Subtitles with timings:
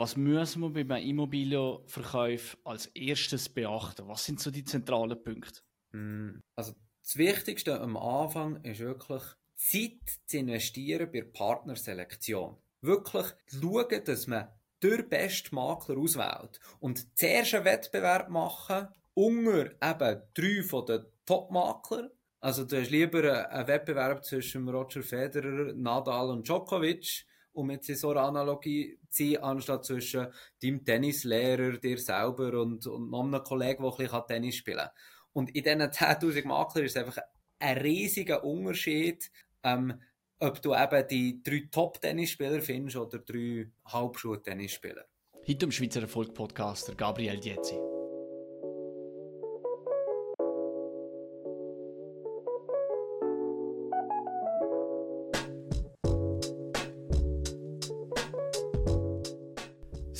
[0.00, 4.08] Was müssen wir beim Immobilienverkauf als erstes beachten?
[4.08, 5.60] Was sind so die zentralen Punkte?
[5.90, 9.22] Hm, also das Wichtigste am Anfang ist wirklich
[9.56, 12.56] Zeit zu investieren bei Partnerselektion.
[12.80, 14.48] Wirklich schauen, dass man
[14.82, 16.60] den besten Makler auswählt.
[16.78, 22.10] Und zuerst einen Wettbewerb machen unter eben drei von den Top-Makler.
[22.40, 28.10] Also du hast lieber einen Wettbewerb zwischen Roger Federer, Nadal und Djokovic, um jetzt so
[28.10, 30.28] einer Analogie zu sein, anstatt zwischen
[30.62, 34.90] deinem Tennislehrer, dir selber und, und noch einem Kollegen, der ein bisschen Tennis spielen kann.
[35.32, 37.22] Und in diesen 10.000 Maklern ist es einfach
[37.58, 39.30] ein riesiger Unterschied,
[39.62, 40.00] ähm,
[40.38, 45.04] ob du eben die drei Top-Tennisspieler findest oder drei Halbschuh-Tennisspieler.
[45.46, 47.89] Heute im Schweizer Erfolg-Podcaster Gabriel Dietzi.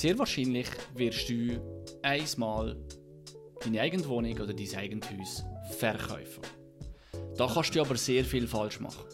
[0.00, 1.60] Sehr wahrscheinlich wirst du
[2.00, 2.74] einmal
[3.62, 5.44] deine eigene Wohnung oder dein eigenes Haus
[5.76, 6.40] verkaufen.
[7.36, 9.04] Da kannst du aber sehr viel falsch machen.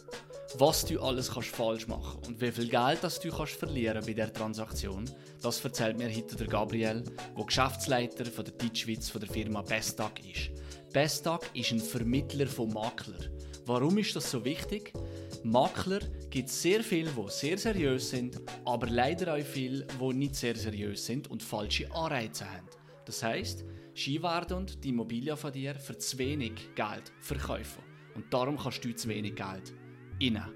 [0.57, 4.13] Was du alles kannst falsch machen und wie viel Geld das du kannst verlieren bei
[4.13, 5.03] der Transaktion,
[5.41, 7.03] das erzählt mir heute der Gabriel,
[7.37, 10.51] der Geschäftsleiter von der Deutschschweiz von der Firma Bestag ist.
[10.93, 13.29] Bestag ist ein Vermittler von Maklern.
[13.65, 14.93] Warum ist das so wichtig?
[15.43, 15.99] Makler
[16.29, 20.55] gibt es sehr viele, die sehr seriös sind, aber leider auch viele, die nicht sehr
[20.55, 22.67] seriös sind und falsche Anreize haben.
[23.05, 23.63] Das heißt,
[23.93, 27.83] sie werden die Immobilie von dir für zu wenig Geld verkaufen.
[28.15, 29.73] Und darum kannst du zu wenig Geld
[30.19, 30.51] inne.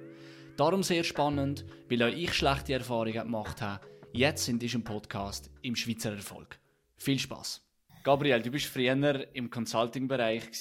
[0.58, 5.76] Darum sehr spannend, weil auch ich schlechte Erfahrungen gemacht habe, jetzt in diesem Podcast im
[5.76, 6.60] Schweizer Erfolg.
[6.98, 7.66] Viel Spaß.
[8.04, 10.52] Gabriel, du bist früher im Consulting-Bereich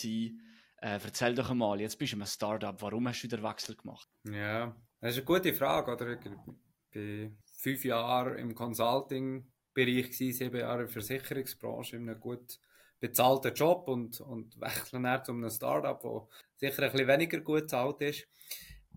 [0.82, 2.80] Äh, erzähl doch einmal, jetzt bist du im Startup.
[2.80, 4.08] Warum hast du den Wechsel gemacht?
[4.24, 5.92] Ja, das ist eine gute Frage.
[5.92, 6.18] Oder?
[6.18, 12.58] Ich war fünf Jahre im Consulting-Bereich, sieben Jahre in der Versicherungsbranche, in einem gut
[12.98, 17.62] bezahlten Job und, und wechsle dann zu einem Startup, das sicher ein bisschen weniger gut
[17.62, 18.26] bezahlt ist.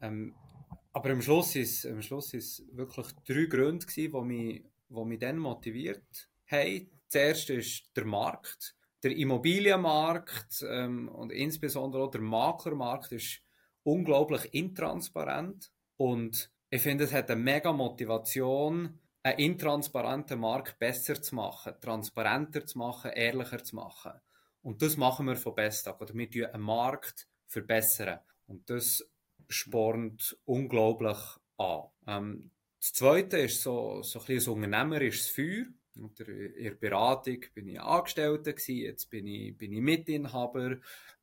[0.02, 0.36] Ähm,
[0.92, 1.56] aber am Schluss
[2.02, 6.90] Schluss ist wirklich drei Gründe die mich, die mich dann motiviert haben.
[7.08, 13.42] Zuerst ist der Markt, der Immobilienmarkt ähm, und insbesondere auch der Maklermarkt ist
[13.84, 21.36] unglaublich intransparent und ich finde, es hat eine mega Motivation, einen intransparenten Markt besser zu
[21.36, 24.14] machen, transparenter zu machen, ehrlicher zu machen.
[24.64, 26.02] Und das machen wir von Bestag.
[26.02, 28.20] Oder wir tun einen Markt verbessern.
[28.48, 29.08] Und das
[29.50, 31.18] spornt unglaublich
[31.58, 31.84] an.
[32.08, 35.66] Ähm, das Zweite ist so, so ein bisschen ein unternehmerisches Feuer.
[35.96, 40.78] In der Beratung bin ich Angestellter gewesen, jetzt bin ich, bin ich Mitinhaber.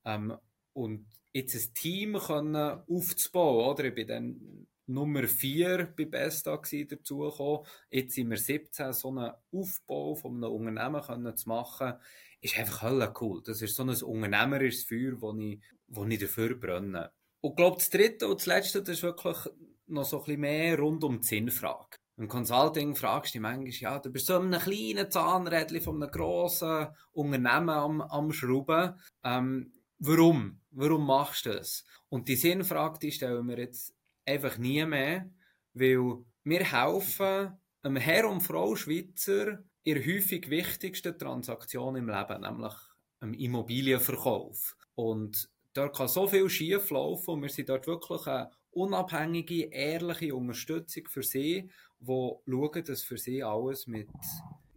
[0.04, 0.36] Ähm,
[0.72, 3.84] und jetzt ein Team können aufzubauen, oder?
[3.84, 7.66] Ich bin dann Nummer 4 bei Besta dazugekommen.
[7.90, 11.94] Jetzt sind wir 17, so einen Aufbau von einem Unternehmen können zu machen,
[12.40, 13.42] ist einfach hölle cool.
[13.44, 17.12] Das ist so ein unternehmerisches Feuer, das ich, wo ich dafür brenne.
[17.40, 19.36] Und ich glaube, das dritte und das letzte, das ist wirklich
[19.86, 21.99] noch so ein bisschen mehr rund um die Sinnfrage.
[22.20, 26.02] Im Consulting fragst du dich manchmal, ja, du bist so in einem kleinen Zahnrädchen von
[26.02, 28.92] einem grossen Unternehmen am, am Schrauben.
[29.24, 30.60] Ähm, warum?
[30.70, 31.86] Warum machst du das?
[32.10, 35.30] Und die Sinnfrage, die stellen wir jetzt einfach nie mehr,
[35.72, 42.42] weil wir helfen einem Herr und Frau Schweizer in der häufig wichtigsten Transaktion im Leben,
[42.42, 42.74] nämlich
[43.20, 44.76] einem Immobilienverkauf.
[44.94, 50.34] Und dort kann so viel schief laufen und wir sind dort wirklich eine unabhängige, ehrliche
[50.34, 54.08] Unterstützung für sie, wo schauen, dass für sie alles mit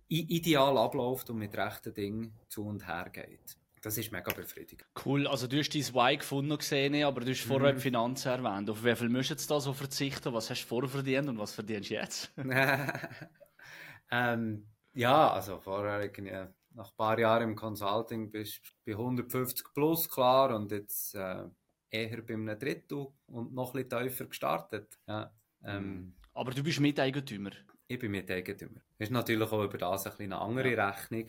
[0.07, 3.57] ideal abläuft und mit rechten Dingen zu und her geht.
[3.81, 4.85] Das ist mega befriedigend.
[5.05, 7.77] Cool, also du hast dein Why gefunden gesehen, aber du hast vorher mhm.
[7.77, 8.69] die Finanzen erwähnt.
[8.69, 10.33] Auf wie viel musst du da so verzichten?
[10.33, 12.31] Was hast du vorher verdient und was verdienst du jetzt?
[14.11, 16.31] ähm, ja, also vorher irgendwie
[16.75, 21.43] nach ein paar Jahren im Consulting bist du bei 150 plus klar und jetzt äh,
[21.93, 24.99] eher bei einem Drittel und noch ein bisschen tiefer gestartet.
[25.07, 25.31] Ja,
[25.63, 26.13] ähm, mhm.
[26.33, 27.51] Aber du bist Miteigentümer?
[27.87, 28.81] Ich bin Miteigentümer.
[28.97, 30.89] Das ist natürlich auch über das ein eine andere ja.
[30.89, 31.27] Rechnung.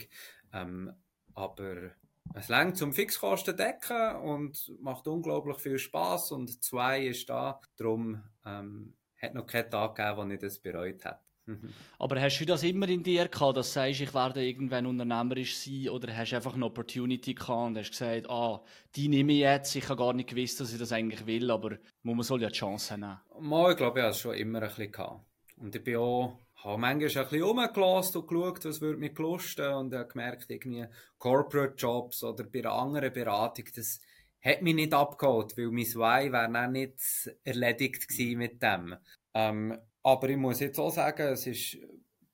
[0.53, 0.93] Ähm,
[1.35, 1.91] aber
[2.33, 7.61] es längt zum Fixkosten decken und macht unglaublich viel Spaß und zwei ist da.
[7.77, 11.21] Darum ähm, hat noch keinen Tag gegeben, wo ich das bereut habe.
[11.99, 15.57] Aber hast du das immer in dir gehabt, dass du sagst, ich werde irgendwann unternehmerisch
[15.57, 18.63] sein oder hast du einfach eine Opportunity gehabt und hast gesagt, ah,
[18.97, 21.79] die nehme ich jetzt, ich habe gar nicht gewusst, dass ich das eigentlich will, aber
[22.03, 23.21] man soll ja die Chance nehmen.
[23.41, 25.21] Mal, ich glaube, ich habe es schon immer ein bisschen gehabt.
[25.57, 29.73] Und ich bin auch habe manchmal ein bisschen rumgelassen und geschaut, was würde mich lusten
[29.75, 30.87] und habe gemerkt, irgendwie
[31.19, 34.01] Corporate Jobs oder bei einer anderen Beratung, das
[34.43, 38.97] hat mich nicht abgeholt, weil mein Why wäre dann nicht erledigt gewesen mit dem.
[39.35, 41.79] Ähm, aber ich muss jetzt auch sagen, es ist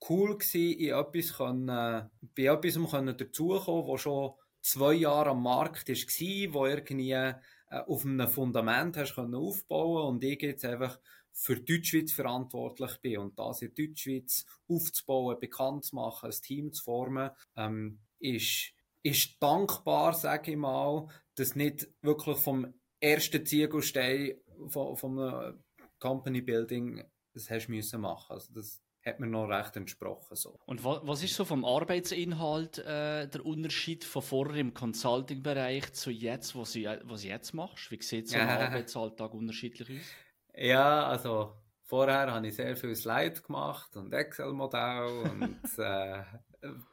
[0.08, 5.88] cool gewesen, in etwas können, bei etwas können dazukommen, wo schon zwei Jahre am Markt
[5.88, 7.34] war, wo irgendwie äh,
[7.68, 10.98] auf einem Fundament hast können aufbauen und ich jetzt einfach
[11.32, 13.18] für die Deutschschweiz verantwortlich bin.
[13.18, 18.72] Und das in Deutschschweiz aufzubauen, bekannt zu machen, ein Team zu formen, ähm, ist,
[19.02, 21.06] ist dankbar, sage ich mal,
[21.36, 24.34] dass nicht wirklich vom ersten Ziegelstein
[24.68, 25.62] von, einem
[26.00, 27.04] Company Building
[27.34, 28.32] das hast müssen machen.
[28.32, 30.36] Also das hat mir noch recht entsprochen.
[30.36, 30.58] So.
[30.66, 36.10] Und was, was ist so vom Arbeitsinhalt äh, der Unterschied von vorher im Consulting-Bereich zu
[36.10, 37.90] jetzt, was du, was du jetzt machst?
[37.90, 40.06] Wie sieht so ein Arbeitsalltag unterschiedlich aus?
[40.54, 41.54] Ja, also
[41.84, 46.22] vorher habe ich sehr viel Slide gemacht und Excel-Modell und äh,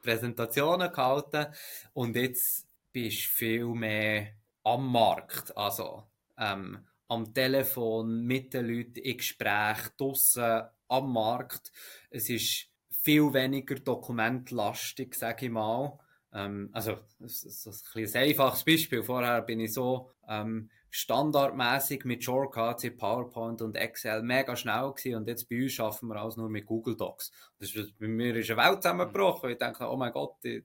[0.02, 1.48] Präsentationen gehalten
[1.94, 6.04] und jetzt bist du viel mehr am Markt, also
[6.38, 11.72] ähm, am Telefon, mit den Leuten, in Gesprächen, draussen, am Markt.
[12.10, 16.00] Es ist viel weniger dokumentlastig, sage ich mal.
[16.34, 19.04] Ähm, also, das ist ein, ein einfaches Beispiel.
[19.04, 25.16] Vorher bin ich so ähm, standardmäßig mit Shortcuts in PowerPoint und Excel mega schnell gewesen
[25.16, 27.32] und jetzt bei uns schaffen wir alles nur mit Google Docs.
[27.60, 29.52] Das ist, bei mir ist eine Welt zusammengebrochen.
[29.52, 30.64] Ich denke, oh mein Gott, ich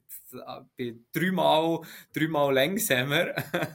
[0.76, 1.80] bin dreimal,
[2.12, 3.34] dreimal langsamer.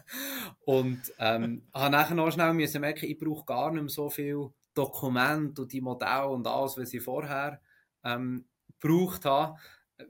[0.65, 4.49] und ähm, habe nachher noch schnell müssen merken, ich brauche gar nicht mehr so viel
[4.73, 7.59] Dokument und die Modelle und alles, was ich vorher
[8.03, 8.45] ähm,
[8.79, 9.57] gebraucht habe,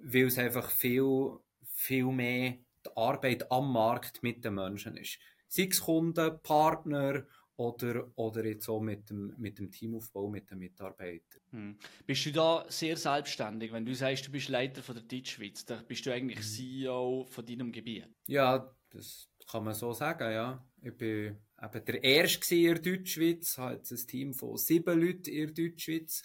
[0.03, 1.37] weil es einfach viel,
[1.73, 7.25] viel mehr die Arbeit am Markt mit den Menschen ist sei es Kunden, Partner
[7.57, 11.41] oder, oder jetzt auch mit dem, mit dem Teamaufbau, mit den Mitarbeitern.
[11.51, 11.77] Hm.
[12.05, 13.71] Bist du da sehr selbstständig?
[13.71, 16.43] Wenn du sagst, du bist Leiter von der Deutschschweiz, dann bist du eigentlich mhm.
[16.43, 18.07] CEO von deinem Gebiet?
[18.27, 20.63] Ja, das kann man so sagen, ja.
[20.81, 25.29] Ich bin eben der Erste in der Deutschschweiz, habe jetzt ein Team von sieben Leuten
[25.29, 26.23] in der Deutschschweiz,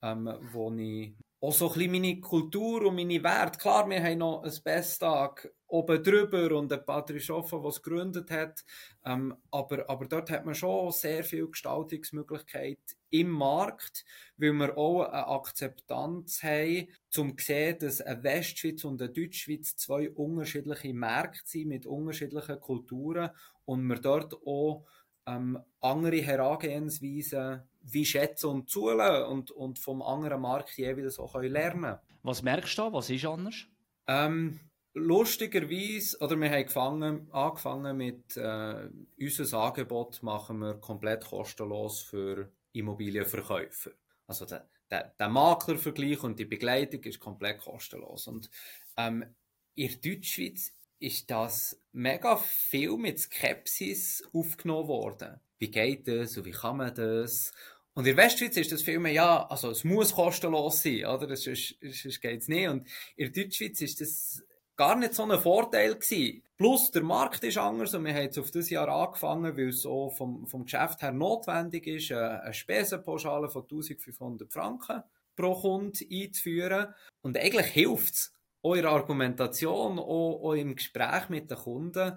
[0.00, 3.58] ähm, wo ich auch so ein bisschen meine Kultur und meine Werte.
[3.58, 8.30] Klar, wir haben noch ein Besttag oben drüber und ein Patrick Schoffa, der es gegründet
[8.30, 8.64] hat.
[9.04, 12.80] Ähm, aber, aber dort hat man schon sehr viel Gestaltungsmöglichkeit
[13.10, 14.04] im Markt,
[14.36, 19.76] weil wir auch eine Akzeptanz haben, um zu sehen, dass eine Westschweiz und eine Deutschschweiz
[19.76, 23.30] zwei unterschiedliche Märkte sind mit unterschiedlichen Kulturen
[23.64, 24.86] und wir dort auch
[25.26, 31.82] ähm, andere Herangehensweisen wie schätzen und zulassen und, und vom anderen Markt jeweils auch lernen
[31.82, 31.98] können.
[32.22, 32.92] Was merkst du da?
[32.92, 33.66] Was ist anders?
[34.06, 34.60] Ähm,
[34.94, 38.88] lustigerweise, oder wir haben gefangen, angefangen mit äh,
[39.18, 43.92] unser Angebot machen wir komplett kostenlos für Immobilienverkäufer.
[44.26, 48.26] Also der, der, der Maklervergleich und die Begleitung ist komplett kostenlos.
[48.26, 48.50] Und
[48.96, 49.24] ähm,
[49.74, 55.40] in Deutschschweiz ist das mega viel mit Skepsis aufgenommen worden.
[55.58, 57.52] Wie geht das und wie kann man das?
[57.94, 61.34] Und in der Westschweiz ist das viel mehr, ja, also es muss kostenlos sein, oder?
[61.34, 62.68] Sonst, sonst geht es nicht.
[62.68, 62.86] Und
[63.16, 64.44] in der Deutschschweiz ist das
[64.76, 66.42] gar nicht so ein Vorteil gewesen.
[66.56, 69.82] Plus, der Markt ist anders und wir haben jetzt auf dieses Jahr angefangen, weil es
[69.82, 75.02] so vom, vom Geschäft her notwendig ist, eine Spesenpauschale von 1500 Franken
[75.34, 76.94] pro Kunde einzuführen.
[77.20, 78.32] Und eigentlich hilft
[78.64, 82.16] der Argumentation, auch, auch im Gespräch mit den Kunden,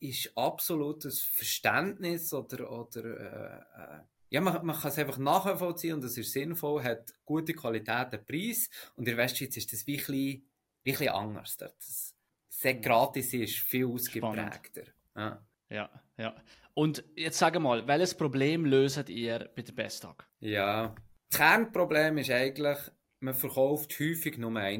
[0.00, 6.04] ist absolutes Verständnis oder, oder äh, äh, ja, man, man kann es einfach nachvollziehen und
[6.04, 10.42] es ist sinnvoll, hat gute Qualität, den Preis und in der Westschweiz ist das wirklich
[10.82, 11.56] bisschen anders.
[11.56, 12.14] Das
[12.48, 12.82] sehr mhm.
[12.82, 14.84] gratis ist, viel ausgeprägter.
[15.16, 15.46] Ja.
[15.70, 16.36] ja, ja.
[16.74, 20.28] Und jetzt sag mal, welches Problem löst ihr bei der Bestag?
[20.40, 20.94] Ja,
[21.30, 22.78] das Kernproblem ist eigentlich,
[23.20, 24.72] man verkauft häufig nur einmal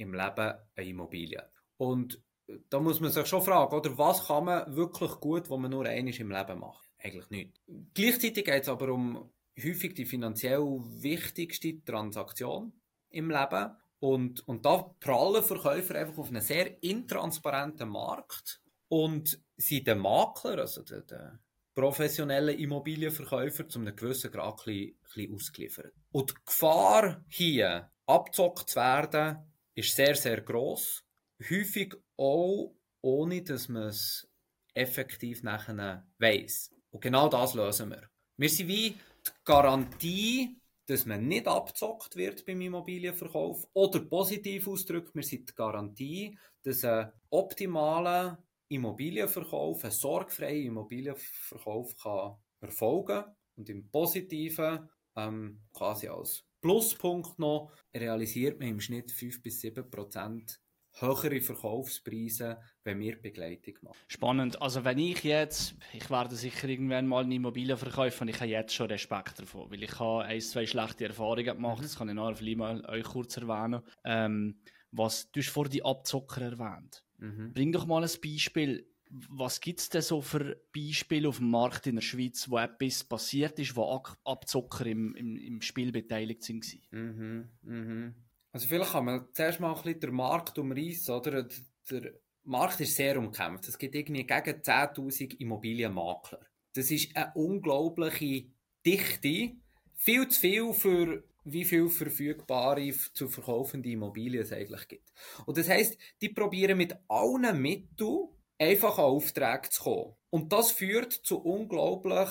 [0.00, 1.42] im Leben eine Immobilie.
[1.76, 2.22] Und
[2.68, 5.86] da muss man sich schon fragen, oder was kann man wirklich gut, was man nur
[5.86, 6.88] einmal im Leben macht?
[6.98, 7.60] Eigentlich nicht.
[7.94, 9.30] Gleichzeitig geht es aber um
[9.62, 12.72] häufig die finanziell wichtigste Transaktion
[13.10, 13.76] im Leben.
[14.00, 20.58] Und, und da prallen Verkäufer einfach auf einen sehr intransparenten Markt und sind der Makler,
[20.58, 21.38] also der, der
[21.74, 25.92] professionelle Immobilienverkäufer, zu einem gewissen Grad ein bisschen, ausgeliefert.
[26.12, 31.04] Und die Gefahr hier, abzockt zu werden, ist sehr, sehr gross.
[31.48, 34.28] Häufig auch, ohne dass man es
[34.74, 36.70] effektiv nachher weiss.
[36.90, 38.10] Und genau das lösen wir.
[38.36, 40.60] Wir sind wie die Garantie
[40.90, 43.64] dass man nicht abzockt wird beim Immobilienverkauf.
[43.74, 52.34] Oder positiv ausgedrückt, wir sind die Garantie, dass ein optimaler Immobilienverkauf, ein sorgfreier Immobilienverkauf kann
[52.60, 53.24] erfolgen
[53.54, 59.90] und im Positiven ähm, quasi als Pluspunkt noch realisiert man im Schnitt 5 bis 7
[59.90, 60.60] Prozent
[60.98, 63.96] höhere Verkaufspreise, wenn wir Begleitung machen.
[64.08, 64.60] Spannend.
[64.60, 68.50] Also wenn ich jetzt, ich werde sicher irgendwann mal eine Immobilie verkaufen und ich habe
[68.50, 71.82] jetzt schon Respekt davon, weil ich habe ein, zwei schlechte Erfahrungen gemacht, mhm.
[71.82, 73.82] das kann ich nachher vielleicht mal euch kurz erwähnen.
[74.04, 77.04] Ähm, was, du hast vor die Abzocker erwähnt.
[77.18, 77.52] Mhm.
[77.52, 78.89] Bring doch mal ein Beispiel.
[79.10, 83.02] Was gibt es denn so für Beispiele auf dem Markt in der Schweiz, wo etwas
[83.02, 86.64] passiert ist, wo Abzocker im, im, im Spiel beteiligt sind?
[86.92, 87.48] Mhm.
[87.62, 88.14] Mhm.
[88.52, 91.48] Also vielleicht kann man zuerst mal ein bisschen den Markt umreißen, oder?
[91.90, 92.12] Der
[92.44, 93.68] Markt ist sehr umkämpft.
[93.68, 96.40] Es gibt irgendwie gegen 10'000 Immobilienmakler.
[96.72, 98.46] Das ist eine unglaubliche
[98.86, 99.56] Dichte.
[99.94, 105.12] Viel zu viel für wie viel verfügbare zu verkaufende Immobilien es eigentlich gibt.
[105.46, 108.28] Und das heißt, die probieren mit allen Mitteln
[108.60, 110.16] einfach an Aufträge zu kommen.
[110.30, 112.28] Und das führt zu unglaublich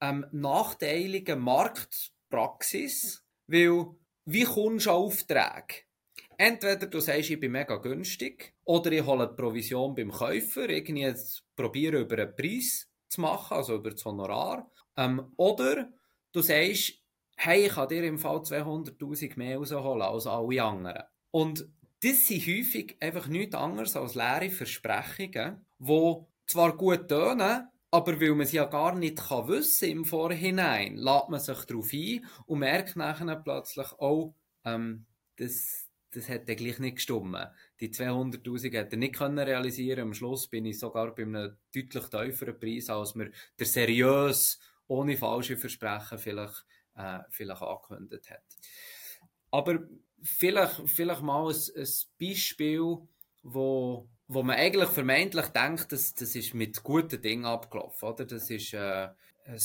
[0.00, 3.86] ähm, nachteiligen Marktpraxis, weil
[4.24, 5.84] wie kommst du an Aufträge?
[6.36, 11.12] Entweder du sagst, ich bin mega günstig, oder ich hole eine Provision beim Käufer, irgendwie
[11.56, 14.70] probiere über einen Preis zu machen, also über das Honorar.
[14.96, 15.92] Ähm, oder
[16.32, 16.94] du sagst,
[17.36, 21.02] hey, ich kann dir im Fall 200.000 mehr rausholen als alle anderen.
[21.30, 21.68] Und
[22.02, 26.16] das sind häufig einfach nichts anderes als leere Versprechungen, die
[26.46, 31.28] zwar gut tönen, aber weil man es ja gar nicht kann wissen im Vorhinein, lädt
[31.28, 35.06] man sich darauf ein und merkt nachher plötzlich, oh, ähm,
[35.36, 37.36] das, das hätte gleich nicht gestimmt.
[37.80, 40.00] Die 200.000 hätte er nicht können realisieren.
[40.00, 45.16] Am Schluss bin ich sogar bei einem deutlich tieferen Preis, als mir der seriös, ohne
[45.16, 46.64] falsche Versprechen vielleicht,
[46.96, 48.44] äh, vielleicht angekündigt hat.
[49.50, 49.86] Aber
[50.22, 51.88] vielleicht, vielleicht mal ein, ein
[52.18, 52.98] Beispiel,
[53.42, 58.24] wo wo man eigentlich vermeintlich denkt, dass das ist mit guten Dingen abgelaufen, oder?
[58.24, 59.08] Das ist äh,
[59.44, 59.58] ein,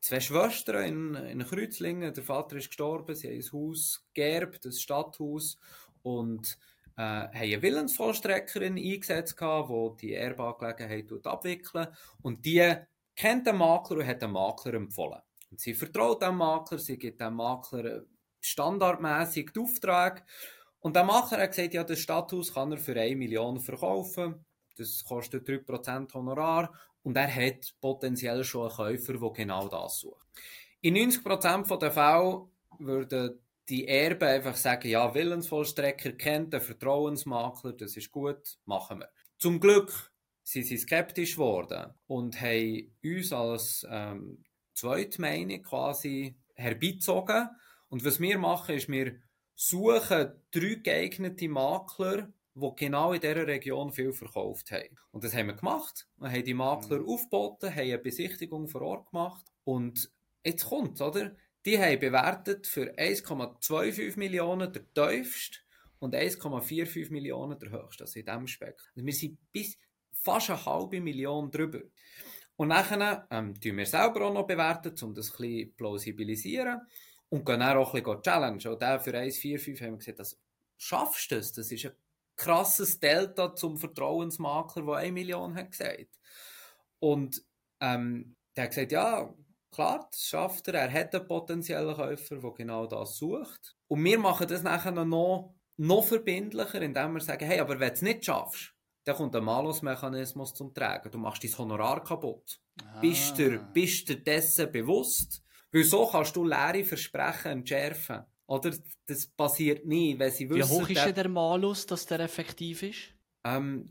[0.00, 2.12] zwei Schwestern in, in Kreuzlingen.
[2.12, 5.56] Der Vater ist gestorben, sie haben ein Haus geerbt, ein Stadthaus
[6.02, 6.58] und
[6.96, 11.88] äh, haben eine Willensvollstreckerin eingesetzt, die die Erbangelegenheit abwickeln
[12.22, 12.74] und die
[13.14, 15.20] kennt den Makler und hat den Makler empfohlen.
[15.50, 18.02] Und sie vertraut dem Makler, sie gibt dem Makler
[18.46, 20.24] standardmäßig den Auftrag
[20.86, 24.44] und der Macher hat gesagt, ja, das Stadthaus kann er für 1 Million verkaufen.
[24.76, 26.72] Das kostet 3% Honorar.
[27.02, 30.26] Und er hat potenziell schon einen Käufer, der genau das sucht.
[30.80, 32.46] In 90% der Fälle
[32.78, 39.08] würden die Erben einfach sagen, ja, Willensvollstrecker kennt den Vertrauensmakler, das ist gut, machen wir.
[39.38, 40.12] Zum Glück
[40.44, 47.48] sind sie skeptisch geworden und haben uns als ähm, Zweitmeinung quasi herbeizogen.
[47.88, 49.16] Und was wir machen, ist, wir
[49.54, 54.96] suchen drei geeignete Makler, die genau in dieser Region viel verkauft haben.
[55.10, 56.08] Und das haben wir gemacht.
[56.16, 57.08] Wir haben die Makler mhm.
[57.08, 59.46] aufgeboten, haben eine Besichtigung vor Ort gemacht.
[59.64, 60.10] Und
[60.44, 61.36] jetzt kommt oder?
[61.64, 65.58] Die haben bewertet für 1,25 Millionen der tiefste
[65.98, 68.80] und 1,45 Millionen der höchste, also in diesem Speck.
[68.94, 69.76] Also wir sind bis
[70.12, 71.80] fast eine halbe Million drüber.
[72.56, 76.80] Und nachher ähm, tun wir selber auch noch bewerten, um das ein bisschen plausibilisieren.
[77.28, 78.66] Und gehen dann auch ein bisschen challengen.
[78.66, 80.38] Und der für 1,45 haben wir gesagt, das
[80.76, 81.52] schaffst du das?
[81.52, 81.92] Das ist ein
[82.36, 86.18] krasses Delta zum Vertrauensmakler, der 1 Million hat gesagt.
[86.98, 87.42] Und
[87.80, 89.34] ähm, der hat gesagt, ja,
[89.70, 90.74] klar, das schafft er.
[90.74, 93.76] Er hat einen potenziellen Käufer, der genau das sucht.
[93.88, 97.94] Und wir machen das nachher noch, noch verbindlicher, indem wir sagen, hey, aber wenn du
[97.94, 98.72] es nicht schaffst,
[99.04, 101.10] dann kommt ein Malusmechanismus zum Tragen.
[101.10, 102.60] Du machst dein Honorar kaputt.
[102.82, 103.00] Ah.
[103.00, 105.42] Bist du bist dir dessen bewusst?
[105.72, 108.24] Weil so kannst du leere Versprechen entschärfen.
[108.46, 108.72] Oder?
[109.06, 110.70] Das passiert nie, wenn sie wissen...
[110.70, 113.14] Wie hoch ist der, der Malus, dass der effektiv ist?
[113.44, 113.90] Ähm,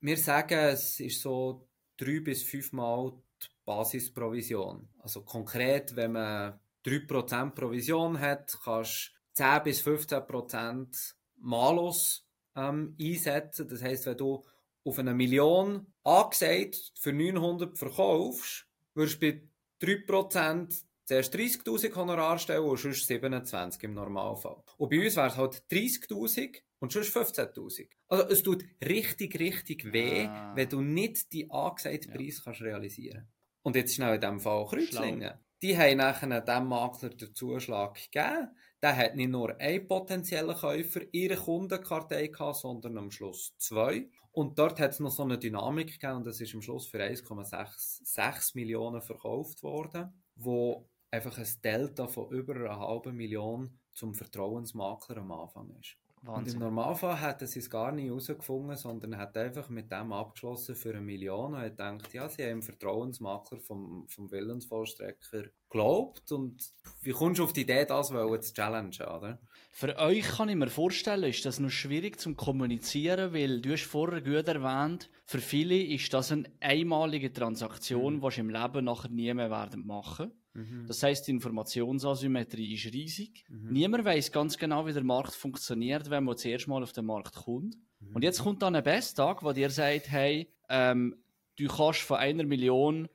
[0.00, 1.66] wir sagen, es ist so
[1.96, 3.12] drei bis fünfmal
[3.42, 4.88] die Basisprovision.
[4.98, 12.26] Also konkret, wenn man 3% Provision hat, kannst du 10 bis 15% Malus
[12.56, 13.68] ähm, einsetzen.
[13.68, 14.44] Das heisst, wenn du
[14.84, 19.42] auf eine Million angesagt für 900 verkaufst, wirst du bei
[19.80, 24.62] 3% zuerst 30.000 Honorar stellen und sonst 27 im Normalfall.
[24.78, 27.88] Und bei uns wäre es halt 30.000 und sonst 15.000.
[28.08, 30.52] Also es tut richtig, richtig weh, ah.
[30.54, 32.16] wenn du nicht die angesagten ja.
[32.16, 33.28] Preis kannst realisieren
[33.62, 35.34] Und jetzt schnell in diesem Fall Kreuzlingen.
[35.62, 38.50] Die haben nachher dem Makler den Zuschlag gegeben.
[38.82, 44.10] Der hat nicht nur einen potenziellen Käufer ihre Kundenkartei gehabt, sondern am Schluss zwei.
[44.30, 46.98] Und dort hat es noch so eine Dynamik gegeben und das ist am Schluss für
[46.98, 55.18] 1,6 Millionen verkauft worden, wo einfach ein Delta von über einer halben Million zum Vertrauensmakler
[55.18, 55.96] am Anfang ist.
[56.26, 60.74] Und im Normalfall hätten sie es gar nicht herausgefunden, sondern hat einfach mit dem abgeschlossen
[60.74, 66.72] für eine Million und hat gedacht, ja, sie haben Vertrauensmakler vom, vom Willensvollstrecker geglaubt und
[67.02, 69.38] wie kommst du auf die Idee, das zu challengen, oder?
[69.70, 73.84] Für euch kann ich mir vorstellen, ist das noch schwierig zum Kommunizieren, weil du hast
[73.84, 78.20] vorher gut erwähnt, für viele ist das eine einmalige Transaktion, mhm.
[78.22, 80.86] die sie im Leben nachher nie mehr werden machen Mhm.
[80.86, 83.44] Das heißt, die Informationsasymmetrie ist riesig.
[83.48, 83.72] Mhm.
[83.72, 87.34] Niemand weiß ganz genau, wie der Markt funktioniert, wenn man zuerst mal auf den Markt
[87.34, 87.76] kommt.
[88.00, 88.14] Mhm.
[88.14, 91.16] Und jetzt kommt dann ein Besttag, wo dir sagt, hey, ähm,
[91.56, 93.08] du kannst von einer Million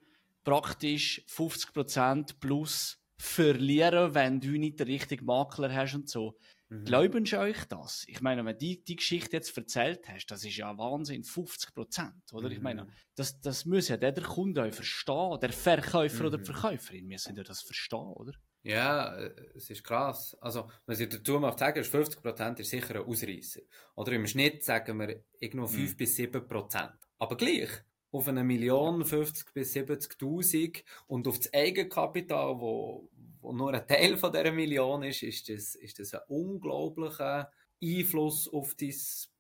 [0.43, 6.37] praktisch 50% plus verlieren, wenn du nicht den richtigen Makler hast und so.
[6.69, 6.85] Mhm.
[6.85, 8.03] Glauben Sie euch das?
[8.07, 11.73] Ich meine, wenn du die, die Geschichte jetzt erzählt hast, das ist ja Wahnsinn, 50
[11.73, 12.47] Prozent, oder?
[12.47, 12.55] Mhm.
[12.55, 16.27] Ich meine, das, das muss ja der Kunde auch verstehen, der Verkäufer mhm.
[16.27, 18.33] oder die Verkäuferin müssen ja das verstehen, oder?
[18.61, 19.17] Ja,
[19.55, 20.37] es ist krass.
[20.41, 23.61] Also, was ich dazu möchte sagen, ist 50 Prozent ist sicher ein Ausreißer.
[23.95, 25.97] Oder im Schnitt sagen wir irgendwo 5 mhm.
[25.97, 26.93] bis 7 Prozent.
[27.17, 27.69] Aber gleich,
[28.11, 33.09] auf eine Million 50 bis 70.000 und auf das Eigenkapital, wo,
[33.41, 38.47] wo nur ein Teil von dieser Million ist, ist das, ist das ein unglaublicher Einfluss
[38.51, 38.93] auf dein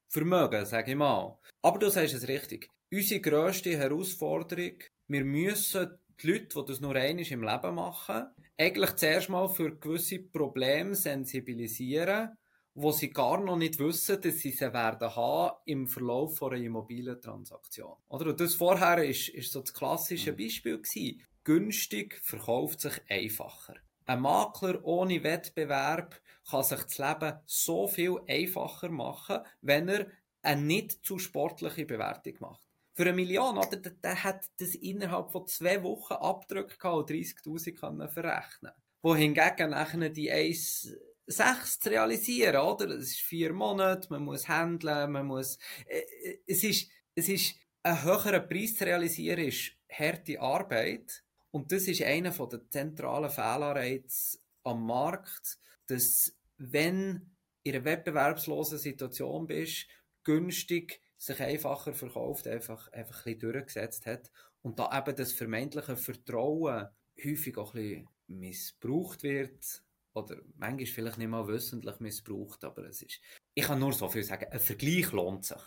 [0.07, 1.37] Vermögen, sage ich mal.
[1.61, 2.69] Aber du sagst es richtig.
[2.91, 4.73] Unsere grösste Herausforderung,
[5.07, 8.27] wir müssen die Leute, die das nur einmal im Leben machen,
[8.57, 12.37] eigentlich zuerst mal für gewisse Probleme sensibilisieren,
[12.73, 17.93] wo sie gar noch nicht wissen, dass sie sie werden haben im Verlauf einer Immobilientransaktion.
[18.07, 18.27] Oder?
[18.27, 20.37] Und das vorher ist, ist so das klassische mhm.
[20.37, 21.21] Beispiel gewesen.
[21.43, 23.75] Günstig verkauft sich einfacher.
[24.09, 30.07] Ein Makler ohne Wettbewerb kann sich das Leben so viel einfacher machen, wenn er
[30.41, 32.67] eine nicht zu sportliche Bewertung macht.
[32.95, 38.07] Für eine Million, oder, der, der hat das innerhalb von zwei Wochen gehabt und 30.000
[38.07, 38.71] verrechnen.
[39.03, 42.87] Wohingegen nachher die 1,6 zu realisieren, oder?
[42.87, 47.53] Das ist vier Monate, man muss handeln, man muss, äh, äh, es ist, es ist,
[47.83, 51.23] ein höherer Preis zu realisieren, ist harte Arbeit.
[51.51, 59.47] Und das ist einer der zentralen Fehlanreize am Markt, dass wenn in einer wettbewerbslosen Situation
[59.47, 59.87] bist,
[60.23, 65.97] günstig sich einfacher verkauft, einfach, einfach ein bisschen durchgesetzt hat und da eben das vermeintliche
[65.97, 66.87] Vertrauen
[67.23, 73.01] häufig auch ein bisschen missbraucht wird oder manchmal vielleicht nicht mal wissentlich missbraucht, aber es
[73.01, 73.19] ist,
[73.53, 75.61] ich kann nur so viel sagen, ein Vergleich lohnt sich.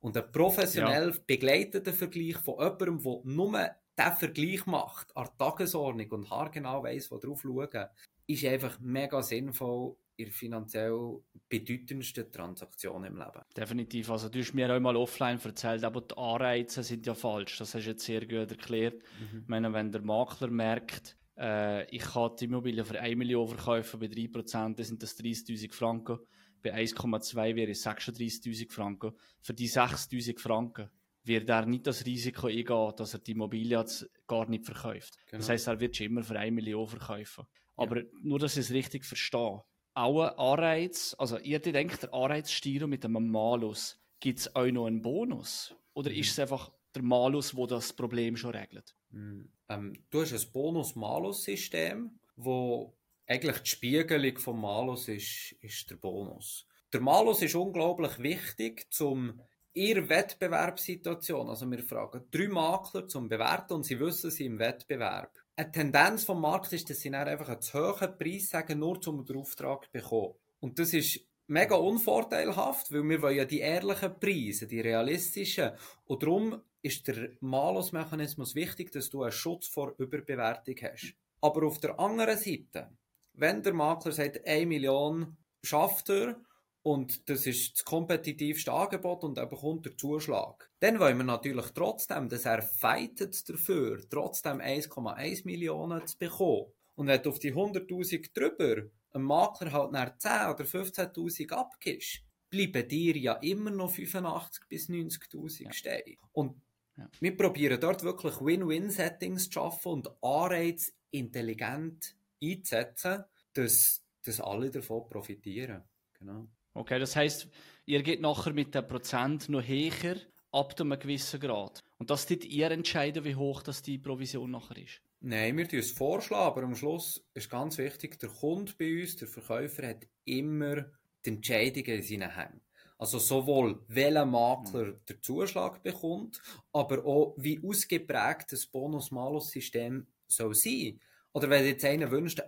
[0.00, 1.16] Und ein professionell ja.
[1.26, 7.18] begleiteter Vergleich von jemandem, der nur der Vergleich macht an Tagesordnung und haargenau weiss, wo
[7.18, 7.86] drauf schauen,
[8.26, 13.42] ist einfach mega sinnvoll in finanziell bedeutendsten Transaktionen im Leben.
[13.56, 14.10] Definitiv.
[14.10, 17.58] Also du hast mir auch mal offline erzählt, aber die Anreize sind ja falsch.
[17.58, 19.02] Das hast du jetzt sehr gut erklärt.
[19.18, 19.40] Mhm.
[19.42, 24.00] Ich meine, wenn der Makler merkt, äh, ich kann die Immobilie für 1 Million verkaufen,
[24.00, 26.18] bei 3% sind das 30'000 Franken.
[26.62, 29.12] Bei 1,2 wäre es 36'000 Franken.
[29.42, 30.88] Für die 6'000 Franken
[31.24, 35.16] wird er nicht das Risiko eingehen, dass er die Immobilie jetzt gar nicht verkauft.
[35.26, 35.38] Genau.
[35.38, 37.46] Das heißt, er wird schon immer für 1 Million verkaufen.
[37.76, 38.04] Aber ja.
[38.22, 39.62] nur, dass ich es richtig verstehe.
[39.94, 44.86] Auch ein Anreiz, also ihr denkt, der Anreizstiro mit einem Malus, gibt es auch noch
[44.86, 45.74] einen Bonus?
[45.94, 46.16] Oder mhm.
[46.16, 48.94] ist es einfach der Malus, wo das Problem schon regelt?
[49.10, 49.50] Mhm.
[49.68, 56.66] Ähm, du hast ein Bonus-Malus-System, wo eigentlich die Spiegelung vom Malus ist, ist der Bonus.
[56.92, 59.40] Der Malus ist unglaublich wichtig, um
[59.74, 65.32] ihrer Wettbewerbssituation, also wir fragen drei Makler zum Bewerten und sie wissen, sie im Wettbewerb.
[65.56, 69.00] Eine Tendenz vom Markt ist, dass sie dann einfach einen zu hohen Preis sagen, nur
[69.00, 70.34] zum den Auftrag zu bekommen.
[70.60, 75.72] Und das ist mega unvorteilhaft, weil wir wollen ja die ehrlichen Preise, die realistischen.
[76.06, 81.14] Und darum ist der Malus-Mechanismus wichtig, dass du einen Schutz vor Überbewertung hast.
[81.40, 82.90] Aber auf der anderen Seite,
[83.34, 86.36] wenn der Makler sagt, 1 Million schafft er
[86.84, 90.70] und das ist das kompetitivste Angebot und er bekommt den Zuschlag.
[90.80, 96.66] Dann wollen wir natürlich trotzdem, dass er fightet dafür, trotzdem 1,1 Millionen zu bekommen.
[96.94, 102.20] Und wenn du auf die 100.000 drüber ein Makler halt nach 10 oder 15.000 abgibst,
[102.50, 105.72] bleiben dir ja immer noch 85.000 bis 90.000 ja.
[105.72, 106.18] stehen.
[106.32, 106.60] Und
[106.98, 107.08] ja.
[107.18, 115.08] wir probieren dort wirklich Win-Win-Settings zu schaffen und Anreize intelligent einzusetzen, dass, dass alle davon
[115.08, 115.82] profitieren.
[116.18, 116.46] Genau.
[116.74, 117.48] Okay, das heißt,
[117.86, 120.16] ihr geht nachher mit dem Prozent noch höher
[120.50, 121.84] ab einem gewissen Grad.
[121.98, 125.00] Und das tut ihr entscheiden, wie hoch das die Provision nachher ist?
[125.20, 129.16] Nein, wir tun es vorschlagen, aber am Schluss ist ganz wichtig, der Kunde bei uns,
[129.16, 130.84] der Verkäufer, hat immer
[131.24, 132.60] die Entscheidungen in seinen Händen.
[132.98, 135.00] Also sowohl welcher Makler mhm.
[135.08, 136.40] den Zuschlag bekommt,
[136.72, 141.00] aber auch wie ausgeprägt das Bonus-Malus-System soll sein.
[141.32, 142.40] Oder wenn jetzt einer wünscht,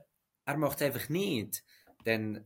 [0.45, 1.65] er macht es einfach nicht,
[2.05, 2.45] dann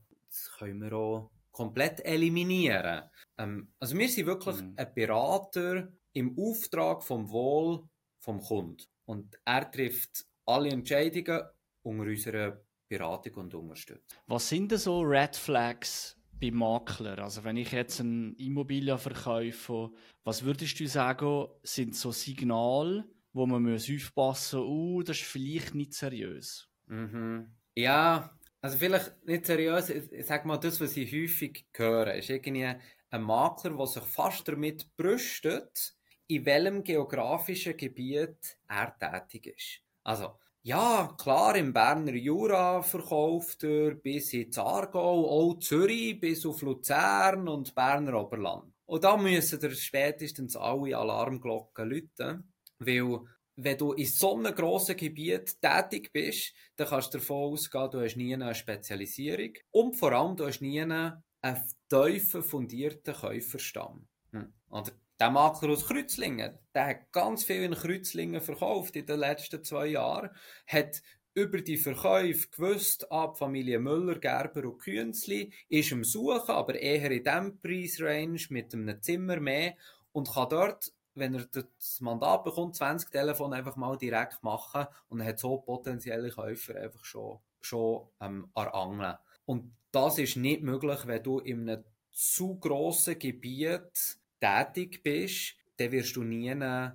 [0.59, 3.03] können wir auch komplett eliminieren.
[3.39, 4.75] Ähm, also wir sind wirklich mhm.
[4.77, 7.89] ein Berater im Auftrag vom Wohl
[8.21, 8.85] vom Kunden.
[9.07, 11.43] Und er trifft alle Entscheidungen
[11.83, 14.19] unter unserer Beratung und Unterstützung.
[14.27, 17.19] Was sind denn so Red Flags bei Makler?
[17.19, 19.91] Also wenn ich jetzt eine Immobilie verkaufe,
[20.25, 25.27] was würdest du sagen, sind so Signale, wo man muss aufpassen muss, oh, das ist
[25.27, 26.69] vielleicht nicht seriös?
[26.87, 27.55] Mhm.
[27.77, 32.67] Ja, also vielleicht nicht seriös, ich sag mal, das, was ich häufig höre, ist irgendwie
[33.11, 35.95] ein Makler, der sich fast damit brüstet,
[36.27, 39.81] in welchem geografischen Gebiet er tätig ist.
[40.05, 46.61] Also, ja, klar, im Berner Jura verkauft er bis ins Aargau, auch Zürich bis auf
[46.61, 48.73] Luzern und Berner Oberland.
[48.85, 53.21] Und da müssen spätestens alle Alarmglocken läuten, weil
[53.63, 58.01] wenn du in so einem grossen Gebiet tätig bist, dann kannst du davon ausgehen, du
[58.01, 61.23] hast nie eine Spezialisierung und vor allem du hast nie einen
[61.89, 64.07] tiefen fundierten Käuferstamm.
[64.33, 64.53] Hm.
[64.71, 69.63] Oder der Makler aus Kreuzlingen, der hat ganz viel in Kreuzlingen verkauft in den letzten
[69.63, 70.31] zwei Jahren,
[70.67, 71.03] hat
[71.35, 77.11] über die Verkäufe gewusst, ab Familie Müller, Gerber und Künzli, ist am Suchen, aber eher
[77.11, 79.77] in diesem Preisrange mit einem Zimmer mehr
[80.13, 85.25] und kann dort, wenn er das Mandat bekommt, 20 Telefone einfach mal direkt machen und
[85.25, 91.23] hat so potenzielle Käufer einfach schon, schon ähm, an Und das ist nicht möglich, wenn
[91.23, 96.93] du in einem zu grossen Gebiet tätig bist, dann wirst du nie einen,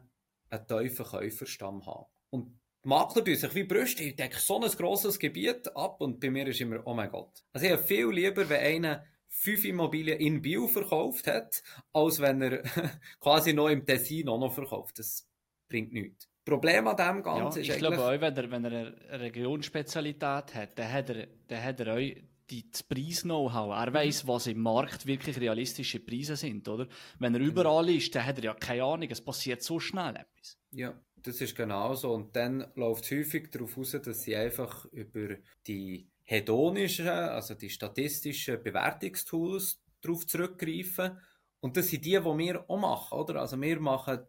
[0.50, 2.06] einen tiefen Käuferstamm haben.
[2.30, 6.20] Und die Makler tun sich wie Brüste, ich denke so ein grosses Gebiet ab und
[6.20, 7.44] bei mir ist immer, oh mein Gott.
[7.52, 9.06] Also ich habe viel lieber, wenn einer
[9.36, 11.62] fünf Immobilien in Bio verkauft hat,
[11.94, 12.64] als wenn er
[13.20, 15.00] quasi noch im Tessin auch noch verkauft.
[15.00, 15.28] Das
[15.68, 16.30] bringt nichts.
[16.46, 20.54] Problem an dem Ganzen ja, ist ich glaube auch, wenn er, wenn er eine Regionsspezialität
[20.54, 22.12] hat, dann hat er, dann hat er auch
[22.50, 23.76] die, das Preis-Know-how.
[23.76, 26.88] Er weiß, was im Markt wirklich realistische Preise sind, oder?
[27.18, 30.60] Wenn er überall ist, dann hat er ja keine Ahnung, es passiert so schnell etwas.
[30.72, 32.14] Ja, das ist genau so.
[32.14, 37.70] Und dann läuft es häufig darauf aus, dass sie einfach über die hedonischen, also die
[37.70, 41.20] statistischen Bewertungstools darauf zurückgreifen.
[41.60, 43.42] Und das sind die, die wir auch machen, oder?
[43.42, 44.20] Also wir machen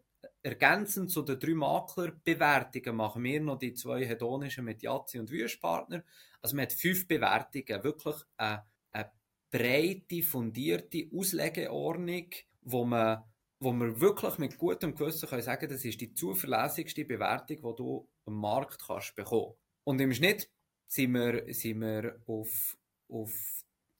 [0.41, 6.03] ergänzend zu den drei Maklerbewertungen machen wir noch die zwei hedonischen mit Jazzi und Wüstpartner.
[6.41, 9.11] Also man hat fünf Bewertungen, wirklich eine, eine
[9.51, 12.29] breite, fundierte Auslegeordnung,
[12.61, 13.23] wo man,
[13.59, 18.07] wo man wirklich mit gutem Gewissen kann sagen das ist die zuverlässigste Bewertung, die du
[18.25, 19.55] am Markt kannst bekommen.
[19.83, 20.49] Und im Schnitt
[20.87, 22.77] sind wir, sind wir auf,
[23.09, 23.33] auf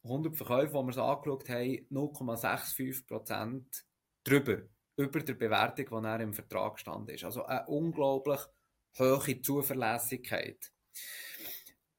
[0.03, 3.83] 100 Verkäufe, die wir es angeschaut haben, 0,65%
[4.23, 4.61] drüber
[4.95, 7.23] über der Bewertung, die er im Vertrag gestanden ist.
[7.23, 8.39] Also eine unglaublich
[8.97, 10.71] hohe Zuverlässigkeit.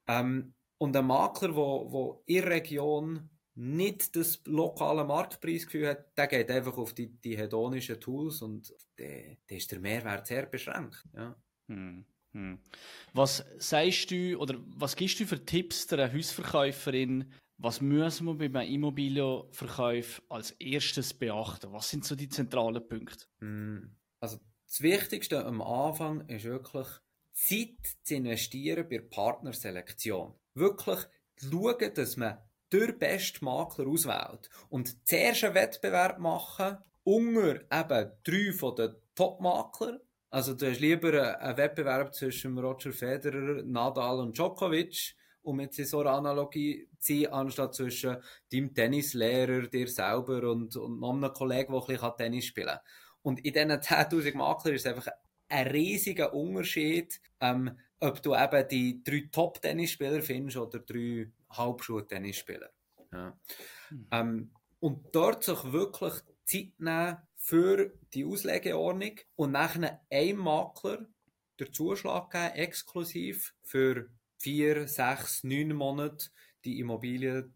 [0.09, 6.51] Ähm, und ein Makler, der in der Region nicht das lokale Marktpreisgefühl hat, der geht
[6.51, 9.05] einfach auf die, die hedonischen Tools und da
[9.49, 11.05] ist der Mehrwert sehr beschränkt.
[11.13, 11.37] Ja.
[11.69, 12.59] Hm, hm.
[13.13, 18.61] Was sagst du oder was gibst du für Tipps der Hausverkäuferin, was müssen wir bei
[18.61, 21.73] einem Immobilienverkauf als erstes beachten?
[21.73, 23.27] Was sind so die zentralen Punkte?
[23.41, 26.87] Hm, also das Wichtigste am Anfang ist wirklich
[27.33, 30.35] Zeit zu investieren bei Partnerselektion.
[30.55, 31.01] Wirklich
[31.37, 32.39] schauen, dass man
[32.73, 34.51] den besten Makler auswählt.
[34.69, 40.01] Und zuerst einen Wettbewerb machen unter eben drei von den Top-Makler.
[40.31, 45.17] Also du hast lieber einen Wettbewerb zwischen Roger Federer, Nadal und Djokovic
[45.49, 48.19] um jetzt in so einer Analogie zu sein, anstatt zwischen
[48.53, 52.81] deinem Tennislehrer, dir selber und, und noch einem Kollegen, der ein bisschen Tennis spielen kann.
[53.23, 55.11] Und in diesen 10.000 Maklern ist es einfach
[55.49, 62.71] ein riesiger Unterschied, ähm, ob du eben die drei Top-Tennisspieler findest oder drei Halbschuh-Tennisspieler.
[63.13, 63.37] Ja.
[63.91, 64.07] Mhm.
[64.11, 66.13] Ähm, und dort sich wirklich
[66.45, 71.07] Zeit nehmen für die Auslegeordnung und nachher einem Makler
[71.59, 76.29] den Zuschlag geben, exklusiv für vier, sechs, neun Monate
[76.65, 77.51] die Immobilie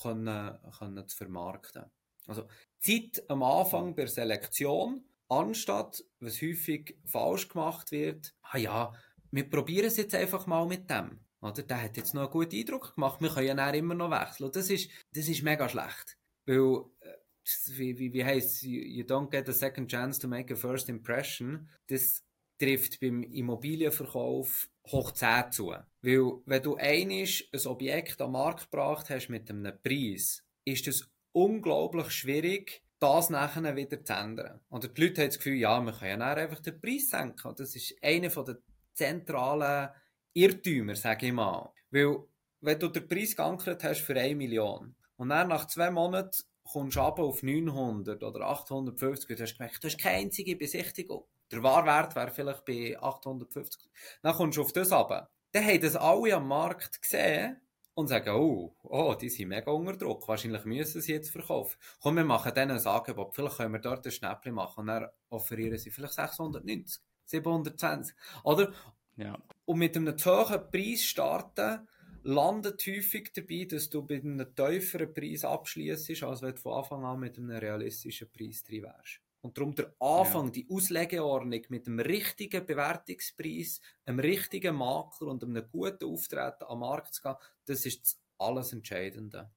[0.00, 1.84] können, können zu vermarkten.
[2.26, 2.46] Also
[2.80, 8.92] Zeit am Anfang bei Selektion, anstatt, was häufig falsch gemacht wird, ah ja,
[9.30, 11.20] wir probieren es jetzt einfach mal mit dem.
[11.40, 11.62] Oder?
[11.62, 14.46] Der hat jetzt noch einen guten Eindruck gemacht, wir können ja immer noch wechseln.
[14.46, 16.18] Und das ist, das ist mega schlecht.
[16.46, 17.12] Weil, äh,
[17.76, 21.68] wie, wie, wie heisst you don't get a second chance to make a first impression.
[21.88, 22.22] Das
[22.58, 25.74] trifft beim Immobilienverkauf hoch 10 zu.
[26.02, 31.08] Weil, wenn du einisch ein Objekt am Markt gebracht hast mit einem Preis, ist es
[31.32, 34.60] unglaublich schwierig, das nachher wieder zu ändern.
[34.68, 37.48] Und die Leute haben das Gefühl, ja, wir können ja einfach den Preis senken.
[37.48, 38.58] Und das ist einer der
[38.92, 39.90] zentralen
[40.34, 41.72] Irrtümer, sage ich mal.
[41.90, 42.16] Weil,
[42.60, 46.96] wenn du den Preis geankert hast für 1 Million Und dann nach zwei Monaten kommst
[46.96, 51.24] du aber auf 900 oder 850 und du hast gemerkt, du hast keine einzige Besichtigung.
[51.50, 53.90] Der Wahrwert wäre vielleicht bei 850.
[54.22, 55.30] Dann kommst du auf das runter.
[55.52, 57.56] Dann haben das alle am Markt gesehen
[57.94, 60.28] und sagen, oh, oh, die sind mega unter Druck.
[60.28, 61.78] Wahrscheinlich müssen sie jetzt verkaufen.
[62.00, 63.34] Komm, wir machen denen ein Angebot.
[63.34, 68.14] Vielleicht können wir dort ein Schnäppchen machen und dann offerieren sie vielleicht 690, 720.
[68.44, 68.72] Oder?
[69.16, 69.38] Ja.
[69.64, 71.88] Und mit einem zu hohen Preis starten,
[72.28, 77.02] landet häufig dabei, dass du bei einem tieferen Preis abschließt, als wenn du von Anfang
[77.04, 79.22] an mit einem realistischen Preis drin wärst.
[79.40, 80.52] Und darum der Anfang, ja.
[80.52, 87.14] die Auslegeordnung mit dem richtigen Bewertungspreis, einem richtigen Makler und einem guten Auftreten am Markt
[87.14, 89.50] zu gehen, das ist das alles Entscheidende.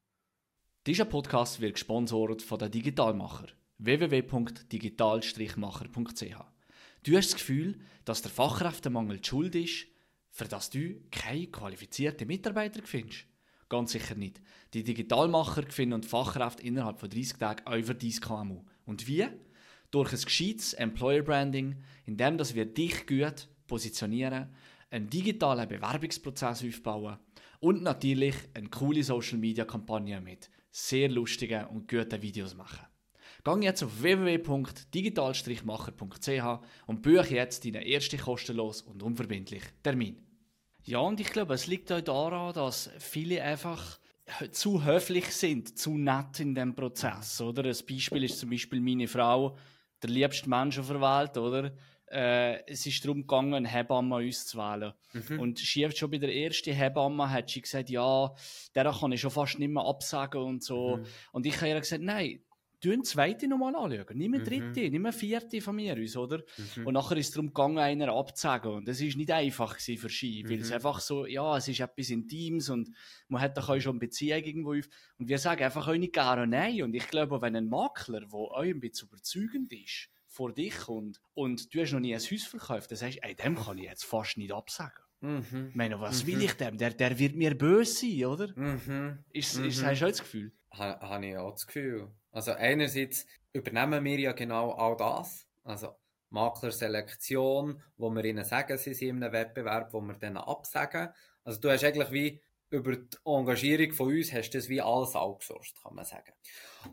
[0.87, 3.47] Dieser Podcast wird gesponsert von den Digitalmacher
[3.79, 6.35] www.digital-macher.ch.
[7.03, 9.90] Du hast das Gefühl, dass der Fachkräftemangel die Schuld ist,
[10.31, 13.25] für das du keine qualifizierten Mitarbeiter findest?
[13.69, 14.41] Ganz sicher nicht.
[14.73, 18.63] Die Digitalmacher finden Fachkräfte innerhalb von 30 Tagen über dein KMU.
[18.85, 19.27] Und wie?
[19.91, 24.49] Durch ein gescheites Employer Branding, indem wir dich gut positionieren,
[24.89, 27.17] einen digitalen Bewerbungsprozess aufbauen
[27.59, 32.90] und natürlich eine coole Social Media Kampagne mit sehr lustigen und guten Videos machen.
[33.43, 40.21] Gang jetzt auf www.digital-macher.ch und buche jetzt deinen ersten kostenlos und unverbindlichen Termin.
[40.83, 43.99] Ja, und ich glaube, es liegt auch daran, dass viele einfach
[44.51, 47.65] zu höflich sind, zu nett in dem Prozess, oder?
[47.65, 49.57] Ein Beispiel ist zum Beispiel meine Frau,
[50.01, 51.73] der liebste Mensch auf der Welt, oder?
[52.11, 54.93] Äh, es ist darum gegangen, eine Hebamme uns zu wählen.
[55.13, 55.39] Mhm.
[55.39, 58.33] Und schief schon bei der ersten Hebamme hat sie gesagt, ja,
[58.75, 60.97] der kann ich schon fast nicht mehr absagen und so.
[60.97, 61.05] Mhm.
[61.31, 62.41] Und ich habe ihr gesagt, nein,
[62.81, 64.17] du eine zweite nochmal anschauen.
[64.17, 64.47] Nimm eine mhm.
[64.47, 64.91] dritte, mhm.
[64.91, 66.43] nimm eine vierte von mir aus, oder?
[66.75, 66.87] Mhm.
[66.87, 68.71] Und nachher ist es darum gegangen, einer abzusagen.
[68.71, 70.75] Und das ist nicht einfach für Ski, weil es mhm.
[70.75, 72.89] einfach so, ja, es ist etwas Intimes und
[73.27, 74.87] man hat doch auch schon eine Beziehung irgendwo auf.
[75.17, 76.81] Und wir sagen einfach auch nicht gerne nein.
[76.81, 81.19] Und ich glaube, wenn ein Makler, der euch ein bisschen überzeugend ist, vor dich kommt
[81.33, 83.83] und du hast noch nie ein Haus verkauft, dann sagst du, ey, dem kann ich
[83.83, 85.03] jetzt fast nicht absagen.
[85.19, 85.67] Mhm.
[85.69, 86.27] Ich meine, was mhm.
[86.27, 86.77] will ich dem?
[86.77, 88.47] Der, der wird mir böse sein, oder?
[88.55, 89.19] Mhm.
[89.31, 90.51] Ist, ist, hast du auch das Gefühl?
[90.73, 92.09] Ha, habe ich auch das Gefühl.
[92.31, 95.47] Also einerseits übernehmen wir ja genau all das.
[95.63, 95.95] Also
[96.29, 101.09] Maklerselektion, wo wir ihnen sagen, sie sind in einem Wettbewerb, wo wir dann absagen.
[101.43, 105.15] Also du hast eigentlich wie über die Engagierung von uns hast du das wie alles
[105.15, 106.31] outgesourced, kann man sagen.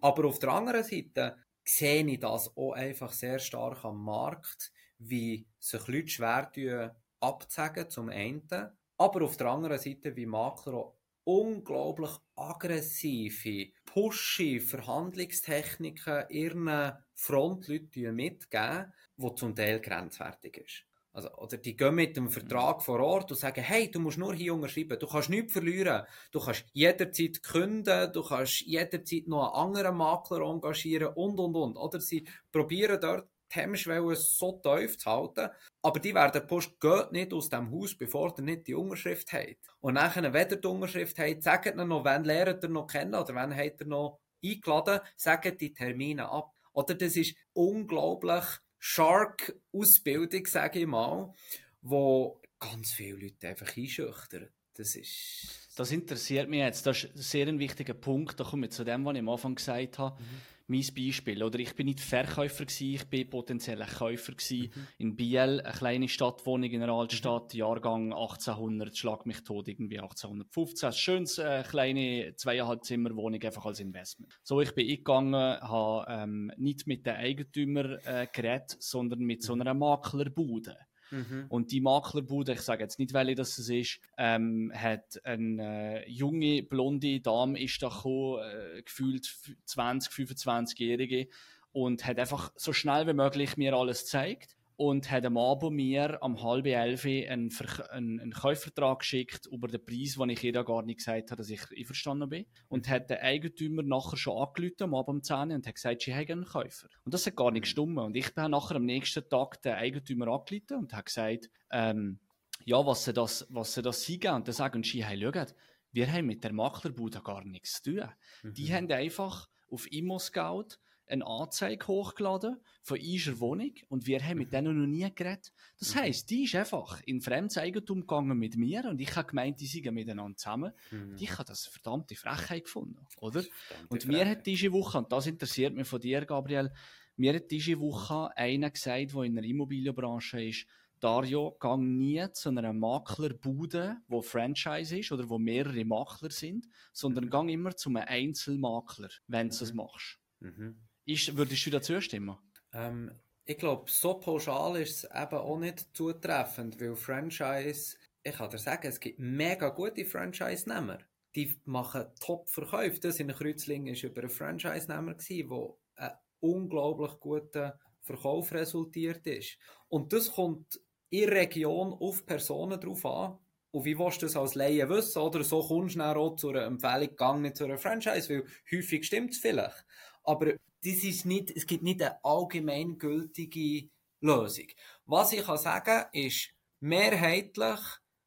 [0.01, 5.47] Aber auf der anderen Seite sehe ich das auch einfach sehr stark am Markt, wie
[5.61, 8.49] sich Leute schwer tun, abzusagen zum einen,
[8.97, 10.98] aber auf der anderen Seite wie Makler auch
[11.29, 20.85] unglaublich aggressive, pushy Verhandlungstechniken ihren Frontleuten mitgeben, die zum Teil grenzwertig ist.
[21.13, 24.35] Also, oder die gehen mit dem Vertrag vor Ort und sagen, hey, du musst nur
[24.35, 29.67] hier unterschreiben, du kannst nichts verlieren, du kannst jederzeit künden, du kannst jederzeit noch einen
[29.67, 31.77] anderen Makler engagieren und, und, und.
[31.77, 35.49] Oder sie probieren dort die Hemmschwelle so tief zu halten.
[35.83, 39.57] Aber die werden Post geht nicht aus dem Haus, bevor ihr nicht die Unterschrift habt.
[39.81, 43.15] Und nachher, wenn ihr die Unterschrift habt, sagt ihr noch, wann lernt ihr noch kennen
[43.15, 46.55] oder wann habt ihr noch eingeladen, sagt die Termine ab.
[46.73, 48.45] Oder das ist unglaublich
[48.79, 51.35] Shark-Ausbildung, sage ich mal,
[51.83, 54.49] wo ganz viele Leute einfach einschüchtern.
[54.75, 55.73] Das ist...
[55.75, 56.87] Das interessiert mich jetzt.
[56.87, 58.39] Das ist ein sehr wichtiger Punkt.
[58.39, 60.21] Da komme ich zu dem, was ich am Anfang gesagt habe.
[60.21, 61.43] Mhm mein Beispiel.
[61.43, 64.71] Oder ich bin nicht Verkäufer gewesen, ich bin potenzieller Käufer gewesen.
[64.75, 64.87] Mhm.
[64.99, 67.59] In Biel, eine kleine Stadtwohnung in einer Altstadt, mhm.
[67.59, 70.93] Jahrgang 1800, schlag mich tot, irgendwie 1815.
[70.93, 74.39] Schönes, äh, kleine zweieinhalb Zimmer Wohnung einfach als Investment.
[74.43, 79.55] So, ich bin eingegangen, habe ähm, nicht mit den Eigentümer äh, geredet, sondern mit so
[79.55, 79.63] mhm.
[79.63, 80.77] einer Maklerbude.
[81.11, 81.47] Mhm.
[81.49, 86.63] Und die Maklerbude, ich sage jetzt nicht, welche das ist, ähm, hat eine äh, junge,
[86.63, 89.27] blonde Dame ist da gekommen, äh, gefühlt
[89.65, 91.29] 20, 25-Jährige
[91.73, 96.23] und hat einfach so schnell wie möglich mir alles gezeigt und hat am Abend mir
[96.23, 97.51] am halb elf einen,
[97.91, 101.51] einen, einen Kaufvertrag geschickt über den Preis, den ich ihr gar nicht gesagt habe, dass
[101.51, 102.47] ich einverstanden bin.
[102.69, 106.03] Und hat den Eigentümer nachher schon angerufen, am Abend um 10 Uhr, und hat gesagt,
[106.03, 106.87] sie hätten einen Käufer.
[107.05, 107.99] Und das hat gar nicht gestimmt.
[107.99, 112.21] Und ich bin nachher am nächsten Tag den Eigentümer angerufen und habe gesagt, ähm,
[112.65, 115.57] ja, was sie das, was sie das sein Und dann sagen sie, hey, schaut,
[115.91, 118.09] wir haben mit der Maklerbude gar nichts zu tun.
[118.45, 118.55] Mhm.
[118.55, 124.53] Die haben einfach auf Immo-Scout eine Anzeige hochgeladen von ihrer Wohnung und wir haben mit
[124.53, 125.53] denen noch nie geredet.
[125.79, 126.01] Das mhm.
[126.01, 129.67] heisst, die ist einfach in fremdes Eigentum gegangen mit mir und ich habe gemeint, die
[129.67, 130.73] sind miteinander zusammen.
[130.91, 131.17] Mhm.
[131.19, 133.43] Ich habe das verdammte Frechheit gefunden, oder?
[133.89, 136.73] Und mir hat diese Woche, und das interessiert mich von dir, Gabriel,
[137.17, 140.67] mir hat diese Woche einer gesagt, der in der Immobilienbranche ist,
[141.01, 147.27] Dario, gang nie zu einer Maklerbude, wo Franchise ist oder wo mehrere Makler sind, sondern
[147.27, 147.31] Mhm.
[147.31, 149.77] gang immer zu einem Einzelmakler, wenn du es Mhm.
[149.77, 150.19] machst.
[150.41, 150.77] Mhm.
[151.09, 152.37] Ist, würdest du dazu stimmen?
[152.75, 153.11] Ähm,
[153.47, 158.59] ich glaube, so pauschal ist es eben auch nicht zutreffend, weil Franchise, ich kann dir
[158.59, 160.99] sagen, es gibt mega gute Franchise-Nehmer.
[161.35, 163.01] Die machen Top-Verkäufe.
[163.01, 169.57] Das in Kreuzlingen war über einen Franchise-Nehmer, der einen unglaublich guten Verkauf resultiert ist.
[169.89, 173.39] Und das kommt in der Region auf Personen drauf an.
[173.71, 175.23] Und wie willst du das als Laie wissen?
[175.23, 178.45] Oder so kommst du dann auch zu einer Empfehlung, gang nicht zu einer Franchise, weil
[178.71, 179.87] häufig stimmt es vielleicht.
[180.29, 180.53] Aber
[180.85, 183.89] das ist nicht, es gibt nicht eine allgemeingültige
[184.21, 184.67] Lösung.
[185.07, 187.81] Was ich kann sagen ist, mehrheitlich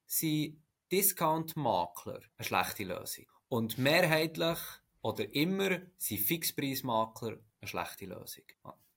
[0.07, 3.25] sind Discount-Makler eine schlechte Lösung.
[3.49, 4.57] Und mehrheitlich
[5.03, 8.45] oder immer sind Fixpreismakler eine schlechte Lösung.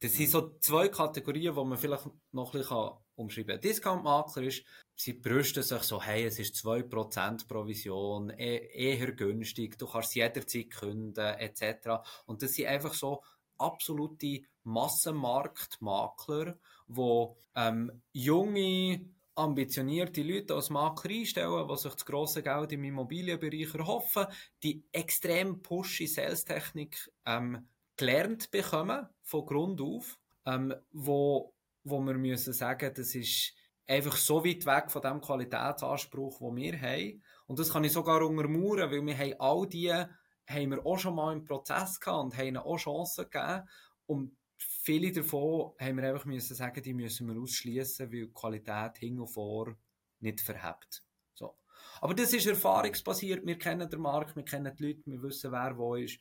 [0.01, 3.61] Das sind so zwei Kategorien, die man vielleicht noch ein bisschen umschreiben kann.
[3.61, 9.87] Discount-Makler ist, sie brüsten sich so, hey, es ist 2% Provision, eh- eher günstig, du
[9.87, 12.03] kannst jederzeit künden, etc.
[12.27, 13.23] Und das sind einfach so
[13.59, 22.73] absolute Massenmarktmakler, wo ähm, junge, ambitionierte Leute als Makler einstellen, die sich das grosse Geld
[22.73, 24.27] im Immobilienbereich erhoffen,
[24.63, 31.54] die extrem pushy Sales-Technik ähm, gelernt bekommen, von Grund auf, ähm, wo,
[31.85, 33.53] wo wir müssen sagen, das ist
[33.87, 37.23] einfach so weit weg von dem Qualitätsanspruch, den wir haben.
[37.47, 39.93] Und das kann ich sogar untermauern, weil wir haben all die
[40.47, 43.69] haben wir auch schon mal im Prozess gehabt und haben ihnen auch Chancen gegeben.
[44.07, 48.99] Und viele davon haben wir einfach müssen sagen, die müssen wir ausschließen, weil die Qualität
[48.99, 49.75] hin und vor
[50.21, 51.03] nicht verhebt.
[51.35, 51.57] So.
[52.01, 53.47] Aber das ist erfahrungsbasiert.
[53.47, 56.19] Wir kennen den Markt, wir kennen die Leute, wir wissen, wer wo ist.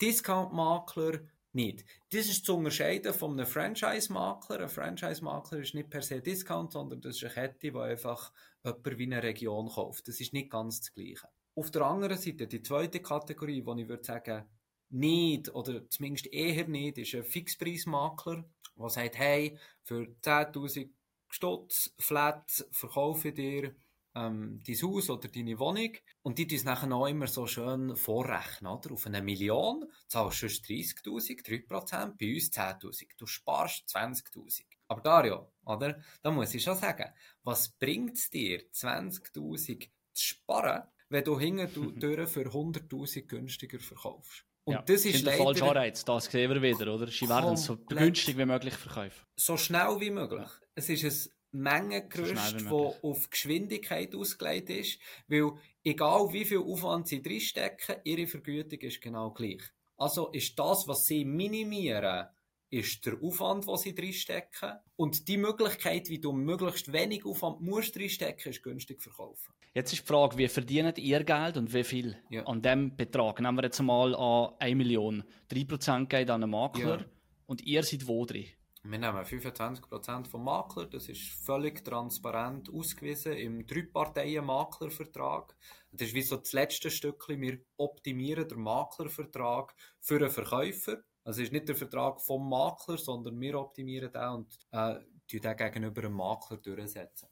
[0.00, 1.20] Discount-Makler
[1.54, 1.84] nicht.
[2.10, 4.60] Das ist zu unterscheiden von einem Franchise-Makler.
[4.60, 8.32] Ein Franchise-Makler ist nicht per se Discount, sondern das ist eine Kette, die einfach
[8.64, 10.08] jemand wie eine Region kauft.
[10.08, 11.28] Das ist nicht ganz das Gleiche.
[11.56, 14.44] Auf der anderen Seite, die zweite Kategorie, die ich würde sagen,
[14.90, 18.44] nicht, oder zumindest eher nicht, ist ein Fixpreismakler,
[18.76, 20.90] der sagt, hey, für 10.000
[21.28, 23.74] Stutz, flat, verkaufe ich dir
[24.14, 25.92] ähm, dein Haus oder deine Wohnung.
[26.22, 28.92] Und die tun es nachher auch immer so schön vorrechnen, oder?
[28.92, 33.08] Auf eine Million zahlst du sonst 30.000, 3%, bei uns 10.000.
[33.16, 34.64] Du sparst 20.000.
[34.88, 36.00] Aber Dario, oder?
[36.22, 41.68] Da muss ich schon sagen, was bringt es dir, 20.000 zu sparen, wenn du hinten
[42.26, 44.44] für 100.000 günstiger verkaufst?
[44.66, 47.06] Und ja, das ist der leider falsche Anreiz, das sehen wir wieder, oder?
[47.08, 49.26] Sie werden so günstig wie möglich verkaufen.
[49.36, 50.48] so schnell wie möglich.
[50.74, 55.52] Es ist ein Mengengerüst, So das auf Geschwindigkeit ausgelegt ist, weil
[55.84, 59.62] egal wie viel Aufwand sie drinstecken, ihre Vergütung ist genau gleich.
[59.96, 62.26] Also ist das, was sie minimieren,
[62.70, 64.72] ist der Aufwand, den sie drinstecken.
[64.96, 69.52] Und die Möglichkeit, wie du möglichst wenig Aufwand musst drinstecken, ist günstig verkaufen.
[69.74, 72.44] Jetzt ist die Frage, wie verdient ihr Geld und wie viel Ja.
[72.46, 73.40] an dem Betrag?
[73.40, 75.22] Nehmen wir jetzt mal an 1 Million.
[75.48, 77.04] 3% geht an einen Makler Ja.
[77.46, 78.46] und ihr seid wo drin?
[78.86, 85.56] Wir nehmen 25% vom Makler, das ist völlig transparent ausgewiesen im Drei-Parteien-Maklervertrag.
[85.90, 90.98] Das ist wie so das letzte Stückchen, wir optimieren den Maklervertrag für einen Verkäufer.
[91.24, 94.96] Also es ist nicht der Vertrag vom Makler, sondern wir optimieren den und äh,
[95.32, 97.30] den gegenüber dem Makler durchsetzen.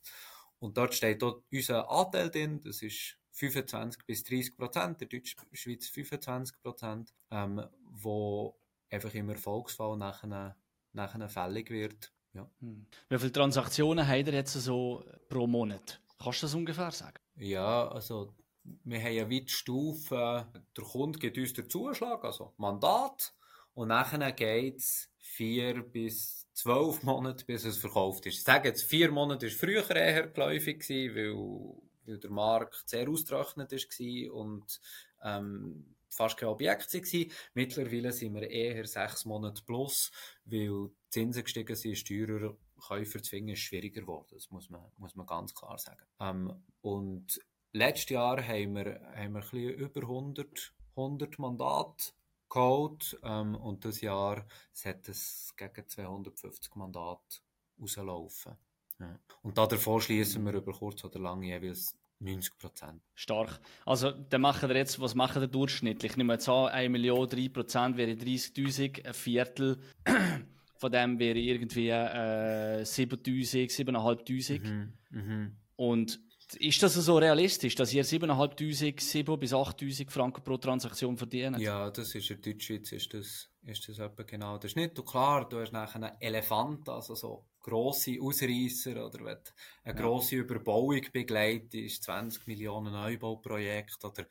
[0.59, 5.87] Und dort steht dort unser Anteil drin, das ist 25 bis 30 Prozent, der Deutschschweiz
[5.87, 8.57] 25 Prozent, ähm, wo
[8.88, 10.57] einfach im Erfolgsfall nachher
[10.92, 12.12] nachher fällig wird.
[12.35, 12.50] Ja.
[12.61, 12.87] Hm.
[13.09, 16.00] Wie viele Transaktionen habt ihr jetzt so pro Monat?
[16.18, 17.18] Kannst du das ungefähr sagen?
[17.37, 18.35] ja, also
[18.85, 20.44] wir haben ja weit Stufen.
[20.76, 23.35] Der Kunde gibt uns den Zuschlag, also Mandat,
[23.74, 28.35] und nachher geht es vier bis zwölf Monate, bis es verkauft ist.
[28.37, 31.76] Ich sage jetzt, vier Monate war früher eher geläufig, gewesen, weil,
[32.07, 34.81] weil der Markt sehr ausgetrocknet war und
[35.24, 37.27] ähm, fast kein Objekt war.
[37.55, 40.11] Mittlerweile sind wir eher sechs Monate plus,
[40.44, 44.29] weil die Zinsen gestiegen sind, Steurer Käufer zu finden, ist schwieriger geworden.
[44.33, 46.05] Das muss man, muss man ganz klar sagen.
[46.20, 47.40] Ähm, und
[47.72, 52.12] letztes Jahr haben wir, haben wir ein über 100, 100 Mandate
[52.48, 57.40] geholt ähm, und dieses Jahr sollte es gegen 250 Mandate
[57.81, 58.57] rauslaufen.
[58.98, 59.18] Ja.
[59.42, 63.02] Und da davor schließen wir über kurz oder lang jeweils 90 Prozent.
[63.14, 63.61] Stark.
[63.85, 66.12] Also, dann machen wir jetzt, was machen wir durchschnittlich?
[66.12, 69.78] Ich nehme jetzt an, 1 Million, 3% wäre 30.000, ein Viertel
[70.76, 74.61] von dem wäre irgendwie äh, 7.000, 7.500.
[74.61, 74.92] Mhm.
[75.11, 75.56] Mhm.
[75.76, 76.20] Und
[76.58, 81.58] ist das so realistisch, dass ihr 7.500, 7 bis 8.000 Franken pro Transaktion verdient?
[81.58, 84.98] Ja, das ist in Deutschschweiz ist das, ist das etwa genau der Schnitt.
[84.98, 89.38] Und klar, du hast nachher einen Elefant, also so grosse Ausreißer oder wenn
[89.85, 94.27] eine grosse Überbauung begleitest, 20 Millionen Neubauprojekt oder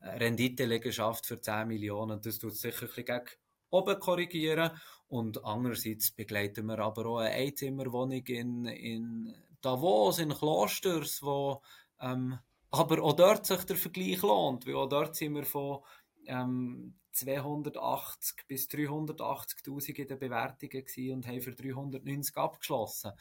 [0.00, 3.30] eine Renditeliegenschaft für 10 Millionen, das tut sicher ein bisschen gegen
[3.70, 4.70] oben korrigieren.
[5.08, 11.62] Und andererseits begleiten wir aber auch eine Einzimmerwohnung in, in Davos, in Klosters, wo
[12.00, 12.38] ähm,
[12.70, 15.80] aber auch dort sich der Vergleich lohnt, weil auch dort sind wir von
[16.26, 23.12] ähm, 280 bis 380.000 in den Bewertungen gewesen und haben für 390 abgeschlossen.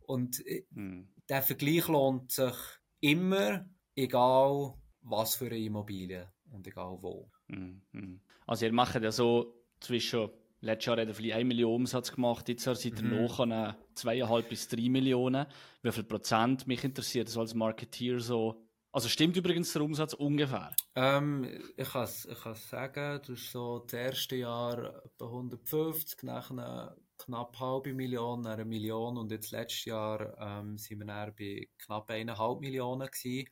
[0.00, 1.08] Und mhm.
[1.28, 2.54] der Vergleich lohnt sich
[3.00, 7.30] immer, egal was für eine Immobilie und egal wo.
[7.48, 8.20] Mhm.
[8.46, 10.30] Also ihr macht ja so zwischen
[10.64, 13.22] Letztes Jahr hat er vielleicht 1 Million Umsatz gemacht, jetzt seid ihr mhm.
[13.24, 15.46] noch 2,5 bis 3 Millionen.
[15.82, 18.62] Wie viel Prozent mich interessiert so als Marketeer so
[18.92, 20.76] also stimmt übrigens der Umsatz ungefähr?
[20.94, 26.50] Ähm, ich kann es ich sagen, das ist so das erste Jahr etwa 150, nach
[26.50, 31.68] einer knapp halbe Million, eine Million und jetzt letztes Jahr ähm, sind wir dann bei
[31.78, 33.48] knapp eineinhalb Millionen gewesen.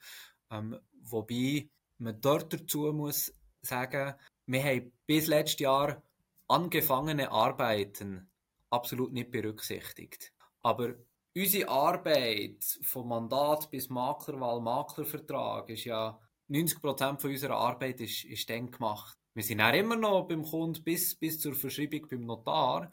[0.51, 3.32] Ähm, wobei man dort dazu muss
[3.62, 4.14] sagen,
[4.47, 6.03] wir haben bis letztes Jahr
[6.49, 8.28] angefangene Arbeiten
[8.70, 10.32] absolut nicht berücksichtigt.
[10.62, 10.95] Aber
[11.34, 16.18] unsere Arbeit vom Mandat bis Maklerwahl, Maklervertrag ist ja
[16.48, 19.16] 90% von unserer Arbeit ist, ist dann gemacht.
[19.34, 22.92] Wir sind auch immer noch beim Kunden bis, bis zur Verschreibung beim Notar.